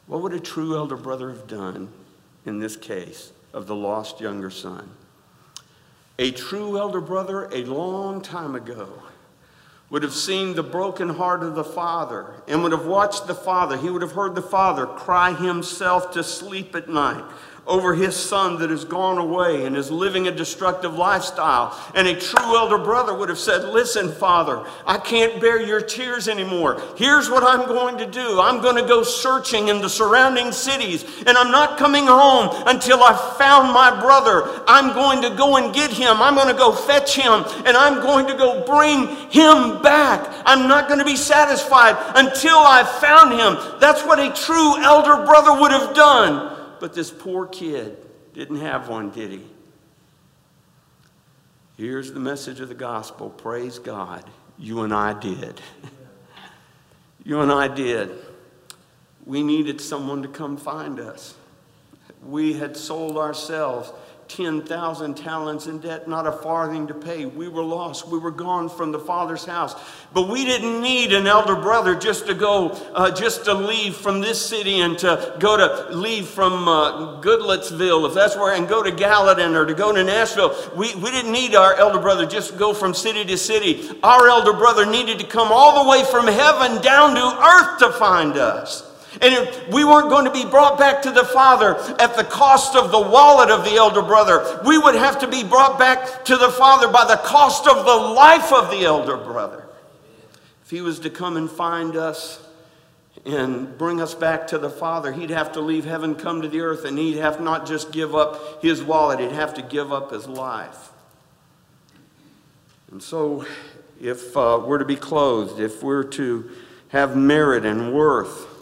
What 0.08 0.22
would 0.22 0.34
a 0.34 0.40
true 0.40 0.76
elder 0.76 0.98
brother 0.98 1.30
have 1.30 1.48
done 1.48 1.90
in 2.46 2.60
this 2.60 2.76
case 2.76 3.32
of 3.54 3.68
the 3.68 3.76
lost 3.76 4.20
younger 4.20 4.50
son? 4.50 4.90
A 6.20 6.32
true 6.32 6.78
elder 6.78 7.02
brother, 7.02 7.46
a 7.52 7.66
long 7.66 8.22
time 8.22 8.56
ago, 8.56 9.04
would 9.90 10.04
have 10.04 10.14
seen 10.14 10.56
the 10.56 10.64
broken 10.64 11.10
heart 11.10 11.44
of 11.44 11.56
the 11.56 11.64
father 11.64 12.42
and 12.48 12.64
would 12.64 12.72
have 12.72 12.86
watched 12.86 13.28
the 13.28 13.36
father. 13.36 13.78
He 13.78 13.90
would 13.90 14.02
have 14.02 14.14
heard 14.14 14.34
the 14.34 14.42
father 14.42 14.86
cry 14.86 15.34
himself 15.34 16.12
to 16.14 16.24
sleep 16.24 16.76
at 16.76 16.90
night 16.90 17.24
over 17.66 17.96
his 17.96 18.14
son 18.14 18.60
that 18.60 18.70
has 18.70 18.84
gone 18.84 19.18
away 19.18 19.66
and 19.66 19.78
is 19.78 19.90
living 19.90 20.28
a 20.28 20.32
destructive 20.32 20.96
lifestyle. 20.96 21.80
And 21.96 22.08
a 22.08 22.20
true 22.20 22.58
elder 22.58 22.78
brother 22.78 23.14
would 23.14 23.30
have 23.30 23.38
said, 23.38 23.70
Listen, 23.70 24.12
Father, 24.12 24.66
I 24.86 24.98
can't 24.98 25.40
bear 25.40 25.62
your 25.62 25.82
tears 25.82 26.28
anymore. 26.28 26.82
Here's 26.98 27.30
what 27.30 27.44
I'm 27.44 27.66
going 27.68 27.98
to 28.00 28.06
do 28.06 28.40
I'm 28.42 28.62
going 28.62 28.76
to 28.76 28.88
go 28.88 29.04
searching 29.04 29.70
in 29.70 29.82
the 29.82 29.90
surrounding 29.90 30.52
cities, 30.52 31.06
and 31.26 31.38
I'm 31.38 31.52
not 31.52 31.78
coming 31.78 32.06
home 32.06 32.50
until 32.68 33.02
I've 33.02 33.38
found 33.38 33.74
my 33.74 33.98
brother. 34.02 34.64
I'm 34.68 34.94
going 34.94 35.22
to 35.22 35.36
go 35.36 35.56
and 35.56 35.74
get 35.74 35.92
him. 35.92 36.22
I'm 36.22 36.36
going 36.36 36.50
to 36.50 36.60
go 36.60 36.74
fetch 36.74 37.16
him, 37.16 37.46
and 37.66 37.78
I'm 37.78 38.02
going 38.02 38.28
to 38.28 38.36
go 38.36 38.66
bring 38.66 39.08
him 39.32 39.82
back. 39.82 40.34
I'm 40.46 40.68
not 40.68 40.88
going 40.88 41.00
to 41.00 41.06
be 41.06 41.16
satisfied 41.16 41.96
until 42.16 42.58
I've 42.58 42.90
found 42.90 43.32
him. 43.32 43.80
That's 43.80 44.04
what 44.04 44.20
a 44.20 44.34
true 44.34 44.84
elder 44.84 45.26
brother 45.26 45.60
would 45.62 45.72
have 45.72 45.96
done. 45.96 46.53
But 46.84 46.94
this 46.94 47.12
poor 47.12 47.48
kid 47.48 47.96
didn't 48.34 48.58
have 48.58 48.90
one, 48.90 49.10
did 49.10 49.32
he? 49.32 49.46
Here's 51.78 52.12
the 52.12 52.20
message 52.20 52.60
of 52.60 52.68
the 52.68 52.76
gospel. 52.76 53.30
Praise 53.30 53.80
God. 53.80 54.30
You 54.58 54.82
and 54.82 54.94
I 54.94 55.18
did. 55.18 55.62
you 57.24 57.40
and 57.40 57.54
I 57.54 57.70
did. 57.70 58.12
We 59.26 59.44
needed 59.44 59.80
someone 59.80 60.24
to 60.24 60.28
come 60.28 60.58
find 60.58 61.00
us. 61.00 61.36
We 62.22 62.52
had 62.52 62.76
sold 62.76 63.18
ourselves 63.18 63.90
10,000 64.36 65.16
talents 65.16 65.68
in 65.68 65.80
debt, 65.80 66.08
not 66.08 66.26
a 66.26 66.32
farthing 66.32 66.88
to 66.88 66.94
pay. 66.94 67.26
We 67.26 67.48
were 67.48 67.64
lost. 67.64 68.08
We 68.08 68.18
were 68.18 68.32
gone 68.32 68.68
from 68.68 68.92
the 68.92 69.00
Father's 69.00 69.46
house. 69.46 69.76
But 70.14 70.30
we 70.30 70.44
didn't 70.44 70.82
need 70.82 71.14
an 71.14 71.28
elder 71.28 71.56
brother 71.56 71.96
just 71.96 72.26
to 72.28 72.34
go, 72.34 72.70
uh, 72.94 73.12
just 73.12 73.46
to 73.46 73.54
leave 73.54 73.96
from 73.96 74.22
this 74.22 74.44
city 74.44 74.80
and 74.80 74.98
to 75.00 75.36
go 75.40 75.58
to 75.58 75.96
leave 75.96 76.28
from 76.28 76.68
uh, 76.68 77.22
Goodlettsville, 77.22 78.08
if 78.08 78.16
that's 78.16 78.36
where, 78.36 78.56
and 78.56 78.68
go 78.68 78.82
to 78.82 78.92
Gallatin 78.92 79.56
or 79.56 79.66
to 79.66 79.74
go 79.74 79.94
to 79.94 80.04
Nashville. 80.04 80.56
We, 80.76 80.96
we 80.96 81.12
didn't 81.12 81.32
need 81.32 81.56
our 81.56 81.76
elder 81.76 82.00
brother 82.00 82.26
just 82.26 82.54
to 82.54 82.58
go 82.58 82.74
from 82.74 82.94
city 82.94 83.24
to 83.26 83.38
city. 83.38 83.90
Our 84.02 84.28
elder 84.28 84.54
brother 84.54 84.86
needed 84.86 85.20
to 85.20 85.28
come 85.28 85.50
all 85.52 85.84
the 85.84 85.90
way 85.90 86.04
from 86.06 86.28
heaven 86.28 86.82
down 86.82 87.16
to 87.16 87.46
earth 87.46 87.80
to 87.80 87.92
find 87.92 88.38
us. 88.38 88.93
And 89.22 89.34
if 89.34 89.70
we 89.70 89.84
weren't 89.84 90.10
going 90.10 90.26
to 90.26 90.32
be 90.32 90.46
brought 90.46 90.80
back 90.80 91.02
to 91.04 91.12
the 91.12 91.24
Father 91.24 91.76
at 92.00 92.16
the 92.16 92.24
cost 92.24 92.76
of 92.76 92.92
the 92.92 93.00
wallet 93.00 93.50
of 93.50 93.64
the 93.64 93.76
elder 93.76 94.02
brother. 94.02 94.62
We 94.66 94.78
would 94.78 94.96
have 94.96 95.20
to 95.20 95.28
be 95.28 95.44
brought 95.44 95.78
back 95.78 96.26
to 96.26 96.38
the 96.38 96.50
Father 96.50 96.88
by 96.88 97.06
the 97.06 97.18
cost 97.18 97.68
of 97.68 97.86
the 97.86 97.96
life 97.96 98.52
of 98.52 98.72
the 98.72 98.86
elder 98.86 99.18
brother. 99.18 99.68
If 100.64 100.72
he 100.72 100.82
was 100.82 101.00
to 101.02 101.10
come 101.10 101.38
and 101.38 101.50
find 101.50 101.96
us 101.96 102.44
and 103.26 103.78
bring 103.78 104.02
us 104.02 104.16
back 104.16 104.48
to 104.48 104.58
the 104.58 104.70
Father, 104.70 105.12
he'd 105.12 105.30
have 105.30 105.52
to 105.54 105.62
leave 105.62 105.86
heaven, 105.86 106.16
come 106.16 106.42
to 106.42 106.48
the 106.48 106.62
earth, 106.62 106.86
and 106.86 106.98
he'd 106.98 107.18
have 107.18 107.40
not 107.40 107.68
just 107.68 107.92
give 107.92 108.16
up 108.16 108.62
his 108.62 108.82
wallet, 108.82 109.20
he'd 109.20 109.32
have 109.32 109.54
to 109.54 109.62
give 109.62 109.94
up 109.94 110.12
his 110.12 110.28
life. 110.28 110.92
And 112.92 113.02
so, 113.02 113.46
if 114.02 114.36
uh, 114.36 114.62
we're 114.66 114.78
to 114.78 114.86
be 114.86 114.96
clothed, 114.96 115.60
if 115.60 115.82
we're 115.82 116.04
to 116.04 116.52
have 116.90 117.16
merit 117.16 117.66
and 117.66 117.94
worth, 117.94 118.53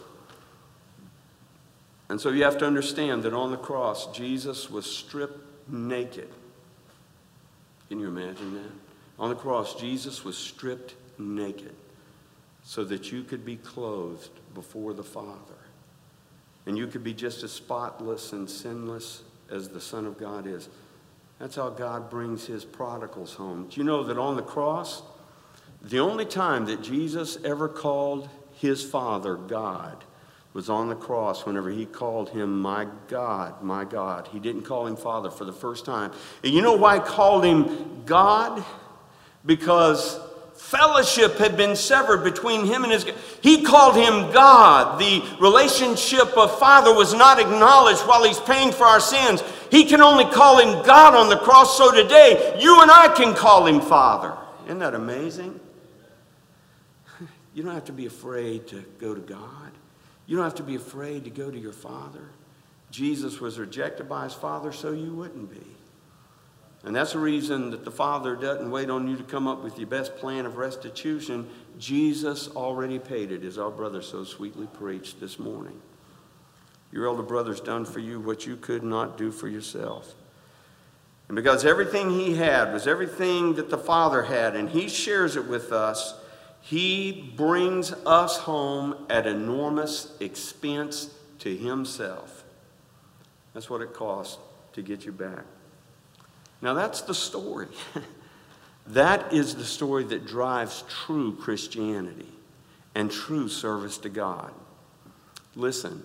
and 2.12 2.20
so 2.20 2.28
you 2.28 2.44
have 2.44 2.58
to 2.58 2.66
understand 2.66 3.22
that 3.22 3.32
on 3.32 3.52
the 3.52 3.56
cross, 3.56 4.14
Jesus 4.14 4.68
was 4.68 4.84
stripped 4.84 5.40
naked. 5.66 6.28
Can 7.88 8.00
you 8.00 8.08
imagine 8.08 8.52
that? 8.52 8.70
On 9.18 9.30
the 9.30 9.34
cross, 9.34 9.80
Jesus 9.80 10.22
was 10.22 10.36
stripped 10.36 10.94
naked 11.18 11.74
so 12.64 12.84
that 12.84 13.10
you 13.10 13.22
could 13.22 13.46
be 13.46 13.56
clothed 13.56 14.28
before 14.52 14.92
the 14.92 15.02
Father. 15.02 15.56
And 16.66 16.76
you 16.76 16.86
could 16.86 17.02
be 17.02 17.14
just 17.14 17.44
as 17.44 17.50
spotless 17.50 18.34
and 18.34 18.46
sinless 18.46 19.22
as 19.50 19.70
the 19.70 19.80
Son 19.80 20.04
of 20.04 20.18
God 20.18 20.46
is. 20.46 20.68
That's 21.38 21.56
how 21.56 21.70
God 21.70 22.10
brings 22.10 22.44
his 22.44 22.62
prodigals 22.62 23.32
home. 23.32 23.68
Do 23.70 23.80
you 23.80 23.84
know 23.84 24.02
that 24.02 24.18
on 24.18 24.36
the 24.36 24.42
cross, 24.42 25.00
the 25.80 26.00
only 26.00 26.26
time 26.26 26.66
that 26.66 26.82
Jesus 26.82 27.38
ever 27.42 27.70
called 27.70 28.28
his 28.52 28.84
Father 28.84 29.34
God 29.34 30.04
was 30.52 30.68
on 30.68 30.88
the 30.88 30.94
cross 30.94 31.46
whenever 31.46 31.70
he 31.70 31.86
called 31.86 32.28
him 32.30 32.60
my 32.60 32.86
God, 33.08 33.62
my 33.62 33.84
God. 33.84 34.28
He 34.28 34.38
didn't 34.38 34.62
call 34.62 34.86
him 34.86 34.96
Father 34.96 35.30
for 35.30 35.44
the 35.44 35.52
first 35.52 35.84
time. 35.84 36.12
And 36.44 36.52
you 36.52 36.60
know 36.60 36.74
why 36.74 36.96
he 36.96 37.00
called 37.00 37.44
him 37.44 38.02
God? 38.04 38.62
Because 39.46 40.20
fellowship 40.54 41.38
had 41.38 41.56
been 41.56 41.74
severed 41.74 42.22
between 42.22 42.64
him 42.64 42.84
and 42.84 42.92
his 42.92 43.04
he 43.42 43.62
called 43.62 43.96
him 43.96 44.30
god 44.32 44.98
the 44.98 45.22
relationship 45.40 46.36
of 46.36 46.56
father 46.58 46.94
was 46.94 47.12
not 47.12 47.40
acknowledged 47.40 48.00
while 48.02 48.22
he's 48.22 48.38
paying 48.40 48.70
for 48.70 48.84
our 48.84 49.00
sins 49.00 49.42
he 49.70 49.84
can 49.84 50.00
only 50.00 50.24
call 50.26 50.58
him 50.58 50.84
god 50.86 51.14
on 51.14 51.28
the 51.28 51.36
cross 51.36 51.76
so 51.76 51.90
today 51.90 52.56
you 52.60 52.80
and 52.80 52.90
i 52.90 53.08
can 53.08 53.34
call 53.34 53.66
him 53.66 53.80
father 53.80 54.36
isn't 54.66 54.78
that 54.78 54.94
amazing 54.94 55.58
you 57.54 57.62
don't 57.62 57.74
have 57.74 57.84
to 57.84 57.92
be 57.92 58.06
afraid 58.06 58.66
to 58.66 58.84
go 58.98 59.14
to 59.14 59.20
god 59.20 59.61
you 60.32 60.38
don't 60.38 60.46
have 60.46 60.54
to 60.54 60.62
be 60.62 60.76
afraid 60.76 61.24
to 61.24 61.30
go 61.30 61.50
to 61.50 61.58
your 61.58 61.74
Father. 61.74 62.30
Jesus 62.90 63.38
was 63.38 63.58
rejected 63.58 64.08
by 64.08 64.24
his 64.24 64.32
Father, 64.32 64.72
so 64.72 64.92
you 64.92 65.12
wouldn't 65.12 65.50
be. 65.50 65.66
And 66.84 66.96
that's 66.96 67.12
the 67.12 67.18
reason 67.18 67.70
that 67.70 67.84
the 67.84 67.90
Father 67.90 68.34
doesn't 68.34 68.70
wait 68.70 68.88
on 68.88 69.06
you 69.06 69.18
to 69.18 69.22
come 69.24 69.46
up 69.46 69.62
with 69.62 69.78
your 69.78 69.88
best 69.88 70.16
plan 70.16 70.46
of 70.46 70.56
restitution. 70.56 71.50
Jesus 71.78 72.48
already 72.48 72.98
paid 72.98 73.30
it, 73.30 73.44
as 73.44 73.58
our 73.58 73.70
brother 73.70 74.00
so 74.00 74.24
sweetly 74.24 74.66
preached 74.72 75.20
this 75.20 75.38
morning. 75.38 75.78
Your 76.92 77.08
elder 77.08 77.22
brother's 77.22 77.60
done 77.60 77.84
for 77.84 78.00
you 78.00 78.18
what 78.18 78.46
you 78.46 78.56
could 78.56 78.82
not 78.82 79.18
do 79.18 79.32
for 79.32 79.48
yourself. 79.48 80.14
And 81.28 81.36
because 81.36 81.66
everything 81.66 82.08
he 82.08 82.36
had 82.36 82.72
was 82.72 82.86
everything 82.86 83.52
that 83.56 83.68
the 83.68 83.76
Father 83.76 84.22
had, 84.22 84.56
and 84.56 84.70
he 84.70 84.88
shares 84.88 85.36
it 85.36 85.46
with 85.46 85.72
us, 85.72 86.14
he 86.62 87.32
brings 87.36 87.92
us 87.92 88.38
home 88.38 89.06
at 89.10 89.26
enormous 89.26 90.16
expense 90.20 91.12
to 91.40 91.54
himself. 91.54 92.44
That's 93.52 93.68
what 93.68 93.82
it 93.82 93.92
costs 93.92 94.38
to 94.72 94.82
get 94.82 95.04
you 95.04 95.12
back. 95.12 95.44
Now, 96.62 96.74
that's 96.74 97.02
the 97.02 97.14
story. 97.14 97.66
that 98.86 99.32
is 99.32 99.56
the 99.56 99.64
story 99.64 100.04
that 100.04 100.24
drives 100.24 100.84
true 100.88 101.34
Christianity 101.34 102.28
and 102.94 103.10
true 103.10 103.48
service 103.48 103.98
to 103.98 104.08
God. 104.08 104.52
Listen, 105.56 106.02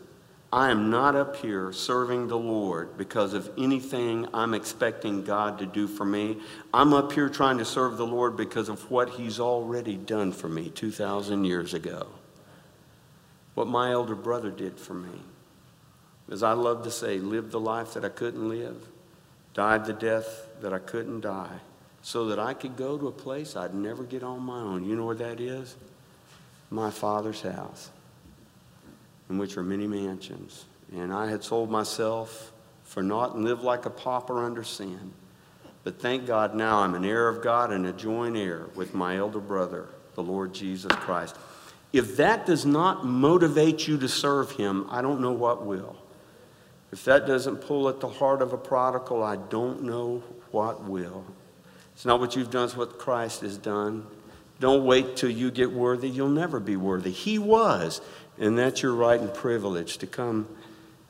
I 0.52 0.72
am 0.72 0.89
not 0.89 1.16
up 1.16 1.36
here 1.36 1.74
serving 1.74 2.30
the 2.30 2.38
Lord 2.38 2.98
because 2.98 3.34
of 3.34 3.52
anything 3.58 4.28
I'm 4.34 4.54
expecting 4.54 5.26
God 5.26 5.60
to 5.60 5.66
do 5.66 5.88
for 5.88 6.06
me. 6.06 6.38
I'm 6.74 6.93
up 6.93 7.12
here 7.12 7.28
trying 7.28 7.58
to 7.58 7.66
serve 7.66 7.98
the 7.98 8.08
Lord 8.08 8.38
because 8.38 8.70
of 8.70 8.89
what 8.89 9.10
He's 9.10 9.41
already 9.41 9.98
done 9.98 10.32
for 10.32 10.48
me 10.48 10.70
2,000 10.70 11.43
years 11.43 11.74
ago. 11.74 12.08
What 13.56 13.68
my 13.68 13.91
elder 13.91 14.16
brother 14.16 14.50
did 14.50 14.80
for 14.80 14.93
me. 14.93 15.22
As 16.32 16.43
I 16.43 16.54
love 16.54 16.84
to 16.84 16.91
say, 16.91 17.20
lived 17.20 17.52
the 17.52 17.60
life 17.60 17.93
that 17.95 18.06
I 18.06 18.10
couldn't 18.10 18.48
live, 18.48 18.88
died 19.54 19.86
the 19.86 19.93
death 19.93 20.48
that 20.62 20.74
I 20.74 20.80
couldn't 20.80 21.22
die, 21.22 21.60
so 22.02 22.28
that 22.28 22.39
I 22.39 22.54
could 22.54 22.78
go 22.78 22.98
to 22.98 23.08
a 23.08 23.12
place 23.12 23.58
I'd 23.58 23.74
never 23.74 24.04
get 24.04 24.24
on 24.24 24.41
my 24.43 24.60
own. 24.60 24.86
You 24.86 24.95
know 24.95 25.06
where 25.06 25.16
that 25.16 25.41
is? 25.41 25.76
My 26.70 26.89
Father's 26.89 27.41
house 27.41 27.89
in 29.30 29.38
which 29.38 29.58
are 29.58 29.64
many 29.64 29.88
mansions. 29.88 30.66
And 30.94 31.14
I 31.14 31.30
had 31.30 31.44
sold 31.44 31.70
myself 31.70 32.52
for 32.84 33.04
naught 33.04 33.36
and 33.36 33.44
lived 33.44 33.64
like 33.64 33.86
a 33.86 33.90
pauper 33.90 34.44
under 34.44 34.64
sin. 34.64 35.12
But 35.84 36.00
thank 36.00 36.26
God 36.26 36.56
now 36.56 36.80
I'm 36.80 36.96
an 36.96 37.06
heir 37.06 37.28
of 37.28 37.42
God 37.42 37.72
and 37.72 37.86
a 37.86 37.94
joint 37.94 38.38
heir 38.38 38.68
with 38.76 38.94
my 38.94 39.18
elder 39.18 39.40
brother, 39.40 39.88
the 40.16 40.24
Lord 40.24 40.54
Jesus 40.54 40.92
Christ. 40.92 41.36
If 41.94 42.18
that 42.18 42.46
does 42.46 42.66
not 42.66 43.06
motivate 43.06 43.88
you 43.88 43.98
to 44.00 44.10
serve 44.10 44.52
Him, 44.52 44.86
I 44.90 45.02
don't 45.02 45.22
know 45.22 45.32
what 45.32 45.66
will. 45.66 45.96
If 46.92 47.06
that 47.06 47.28
doesn't 47.28 47.58
pull 47.58 47.90
at 47.90 48.00
the 48.00 48.08
heart 48.08 48.42
of 48.42 48.54
a 48.54 48.58
prodigal, 48.58 49.24
I 49.24 49.36
don't 49.36 49.84
know 49.84 50.24
what 50.52 50.84
will. 50.84 51.26
It's 51.94 52.06
not 52.06 52.20
what 52.20 52.36
you've 52.36 52.52
done, 52.52 52.66
it's 52.66 52.78
what 52.78 53.00
Christ 53.00 53.42
has 53.42 53.58
done. 53.58 54.06
Don't 54.60 54.86
wait 54.86 55.16
till 55.16 55.30
you 55.30 55.52
get 55.52 55.72
worthy. 55.72 56.10
You'll 56.10 56.30
never 56.30 56.60
be 56.60 56.76
worthy. 56.76 57.12
He 57.12 57.38
was. 57.38 58.02
And 58.40 58.58
that's 58.58 58.82
your 58.82 58.94
right 58.94 59.20
and 59.20 59.34
privilege 59.34 59.98
to 59.98 60.08
come 60.08 60.48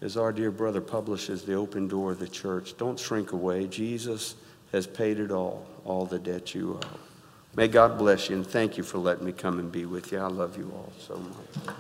as 0.02 0.16
our 0.16 0.32
dear 0.32 0.52
brother 0.52 0.82
publishes 0.82 1.44
the 1.44 1.54
open 1.56 1.88
door 1.88 2.12
of 2.12 2.20
the 2.20 2.28
church. 2.28 2.78
Don't 2.78 3.00
shrink 3.00 3.32
away. 3.32 3.68
Jesus 3.68 4.36
has 4.72 4.86
paid 4.86 5.20
it 5.20 5.32
all, 5.32 5.66
all 5.86 6.06
the 6.06 6.20
debt 6.20 6.54
you 6.54 6.80
owe. 6.82 7.00
May 7.56 7.68
God 7.68 7.98
bless 7.98 8.30
you 8.30 8.36
and 8.36 8.46
thank 8.46 8.78
you 8.78 8.84
for 8.84 9.00
letting 9.00 9.26
me 9.26 9.32
come 9.32 9.60
and 9.60 9.72
be 9.72 9.86
with 9.86 10.12
you. 10.12 10.20
I 10.20 10.28
love 10.28 10.58
you 10.58 10.72
all 10.76 10.94
so 11.00 11.18
much. 11.18 11.76